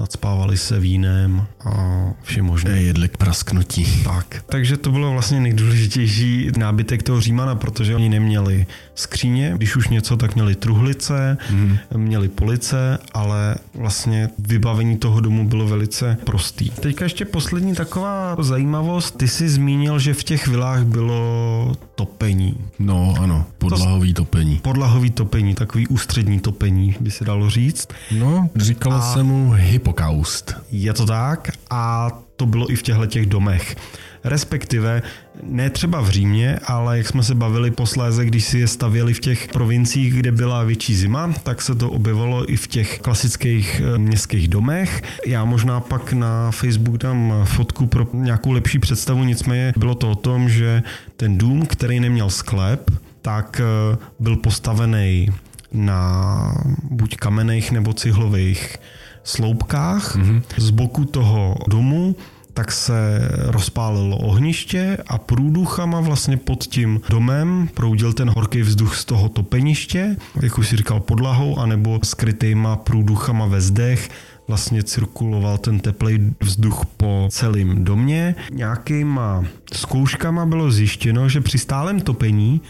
[0.00, 2.82] nadspávali se vínem a vše možné.
[2.82, 4.02] Jedli k prasknutí.
[4.04, 4.44] Tak.
[4.46, 10.16] Takže to bylo vlastně nejdůležitější nábytek toho Římana, protože oni neměli skříně, když už něco,
[10.16, 11.78] tak měli truhlice, hmm.
[11.96, 16.70] měli police, ale vlastně vybavení toho domu bylo velice prostý.
[16.70, 19.16] Teďka ještě poslední taková zajímavost.
[19.16, 22.56] Ty jsi zmínil, že v těch vilách bylo topení.
[22.78, 24.56] No ano, podlahový to, topení.
[24.62, 27.88] Podlahový topení, takový ústřední topení, by se dalo říct.
[28.18, 30.54] No, říkalo a se mu hypokaust.
[30.70, 33.76] Je to tak a to bylo i v těchto těch domech
[34.24, 35.02] respektive
[35.42, 39.20] ne třeba v Římě, ale jak jsme se bavili posléze, když si je stavěli v
[39.20, 43.98] těch provinciích, kde byla větší zima, tak se to objevilo i v těch klasických eh,
[43.98, 45.02] městských domech.
[45.26, 50.14] Já možná pak na Facebook dám fotku pro nějakou lepší představu, nicméně bylo to o
[50.14, 50.82] tom, že
[51.16, 52.90] ten dům, který neměl sklep,
[53.22, 55.28] tak eh, byl postavený
[55.72, 56.54] na
[56.90, 58.76] buď kamenných nebo cihlových
[59.24, 60.16] sloupkách.
[60.16, 60.42] Mm-hmm.
[60.56, 62.16] Z boku toho domu
[62.54, 69.04] tak se rozpálilo ohniště a průduchama vlastně pod tím domem proudil ten horký vzduch z
[69.04, 74.10] toho topeniště, jak už si říkal podlahou, anebo skrytýma průduchama ve zdech
[74.50, 78.34] vlastně cirkuloval ten teplý vzduch po celém domě.
[78.52, 82.60] Nějakýma zkouškama bylo zjištěno, že při stálem topení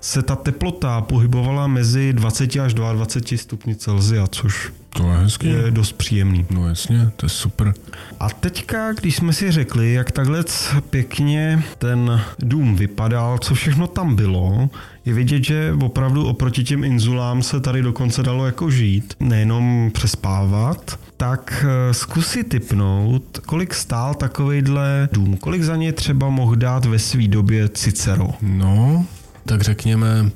[0.00, 5.46] se ta teplota pohybovala mezi 20 až 22 stupni Celsia, což to je hezký.
[5.48, 6.46] Je dost příjemný.
[6.50, 7.74] No jasně, to je super.
[8.20, 10.44] A teďka, když jsme si řekli, jak takhle
[10.90, 14.70] pěkně ten dům vypadal, co všechno tam bylo,
[15.10, 20.98] je vidět, že opravdu oproti těm inzulám se tady dokonce dalo jako žít, nejenom přespávat,
[21.16, 26.98] tak eh, zkusi typnout, kolik stál takovejhle dům, kolik za ně třeba mohl dát ve
[26.98, 28.28] své době Cicero.
[28.42, 29.06] No,
[29.46, 30.30] tak řekněme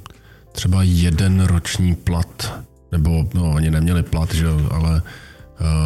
[0.52, 2.62] třeba jeden roční plat
[2.92, 5.02] nebo no, oni neměli plat, že ale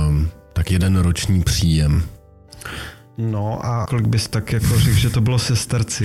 [0.09, 2.03] um, tak jeden roční příjem.
[3.19, 6.05] No a kolik bys tak jako řekl, že to bylo sesterci?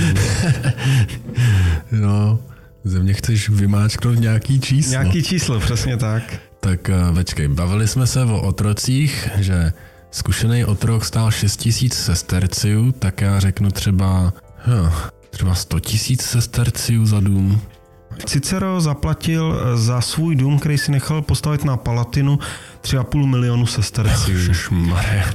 [1.91, 2.39] no,
[2.83, 4.91] ze mě chceš vymáčknout nějaký číslo.
[4.91, 6.23] Nějaký číslo, přesně tak.
[6.59, 9.73] Tak večkej, bavili jsme se o otrocích, že
[10.11, 14.33] zkušený otrok stál 6 tisíc sesterciů, tak já řeknu třeba,
[14.65, 14.93] huh,
[15.29, 17.61] třeba 100 tisíc sesterciů za dům.
[18.25, 22.39] Cicero zaplatil eh, za svůj dům, který si nechal postavit na Palatinu,
[22.83, 24.31] 3,5 milionu sesterců.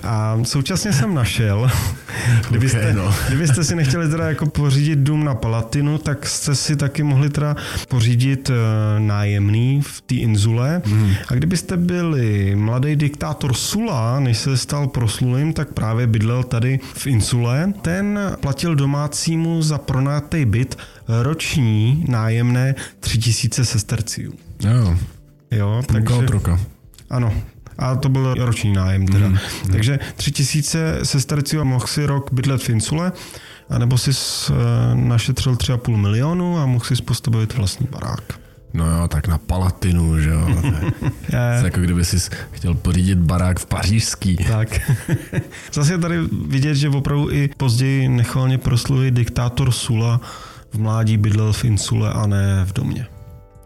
[0.03, 1.70] A současně jsem našel,
[2.49, 3.14] kdybyste, okay, no.
[3.28, 7.57] kdybyste si nechtěli teda jako pořídit dům na Palatinu, tak jste si taky mohli teda
[7.88, 8.57] pořídit uh,
[8.99, 10.82] nájemný v té inzule.
[10.86, 11.12] Mm.
[11.28, 17.07] A kdybyste byli mladý diktátor Sula, než se stal proslulým, tak právě bydlel tady v
[17.07, 17.72] insule.
[17.82, 20.78] Ten platil domácímu za pronátej byt
[21.09, 24.32] roční nájemné 3000 sesterciů.
[24.64, 24.96] Jo.
[25.51, 26.14] Jo, takže...
[26.14, 26.61] Otroka.
[27.11, 27.32] Ano,
[27.78, 29.28] a to byl roční nájem teda.
[29.28, 29.72] Mm, mm.
[29.72, 33.12] Takže tři tisíce sesterců a mohl si rok bydlet v insule,
[33.70, 34.56] anebo si uh,
[34.94, 38.40] našetřil tři a půl milionu a mohl si postavit vlastní barák.
[38.74, 40.48] No jo, tak na Palatinu, že jo.
[41.32, 41.64] je.
[41.64, 44.36] jako kdyby si chtěl pořídit barák v pařížský.
[44.36, 44.90] Tak.
[45.72, 50.20] Zase je tady vidět, že opravdu i později nechvalně proslulý diktátor Sula
[50.70, 53.06] v mládí bydlel v insule a ne v domě.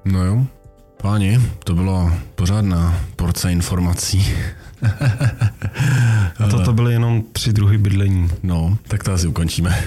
[0.05, 0.47] No jo.
[1.03, 4.27] Páni, to bylo pořádná porce informací.
[6.39, 8.29] A toto byly jenom tři druhy bydlení.
[8.43, 9.85] No, tak to asi ukončíme.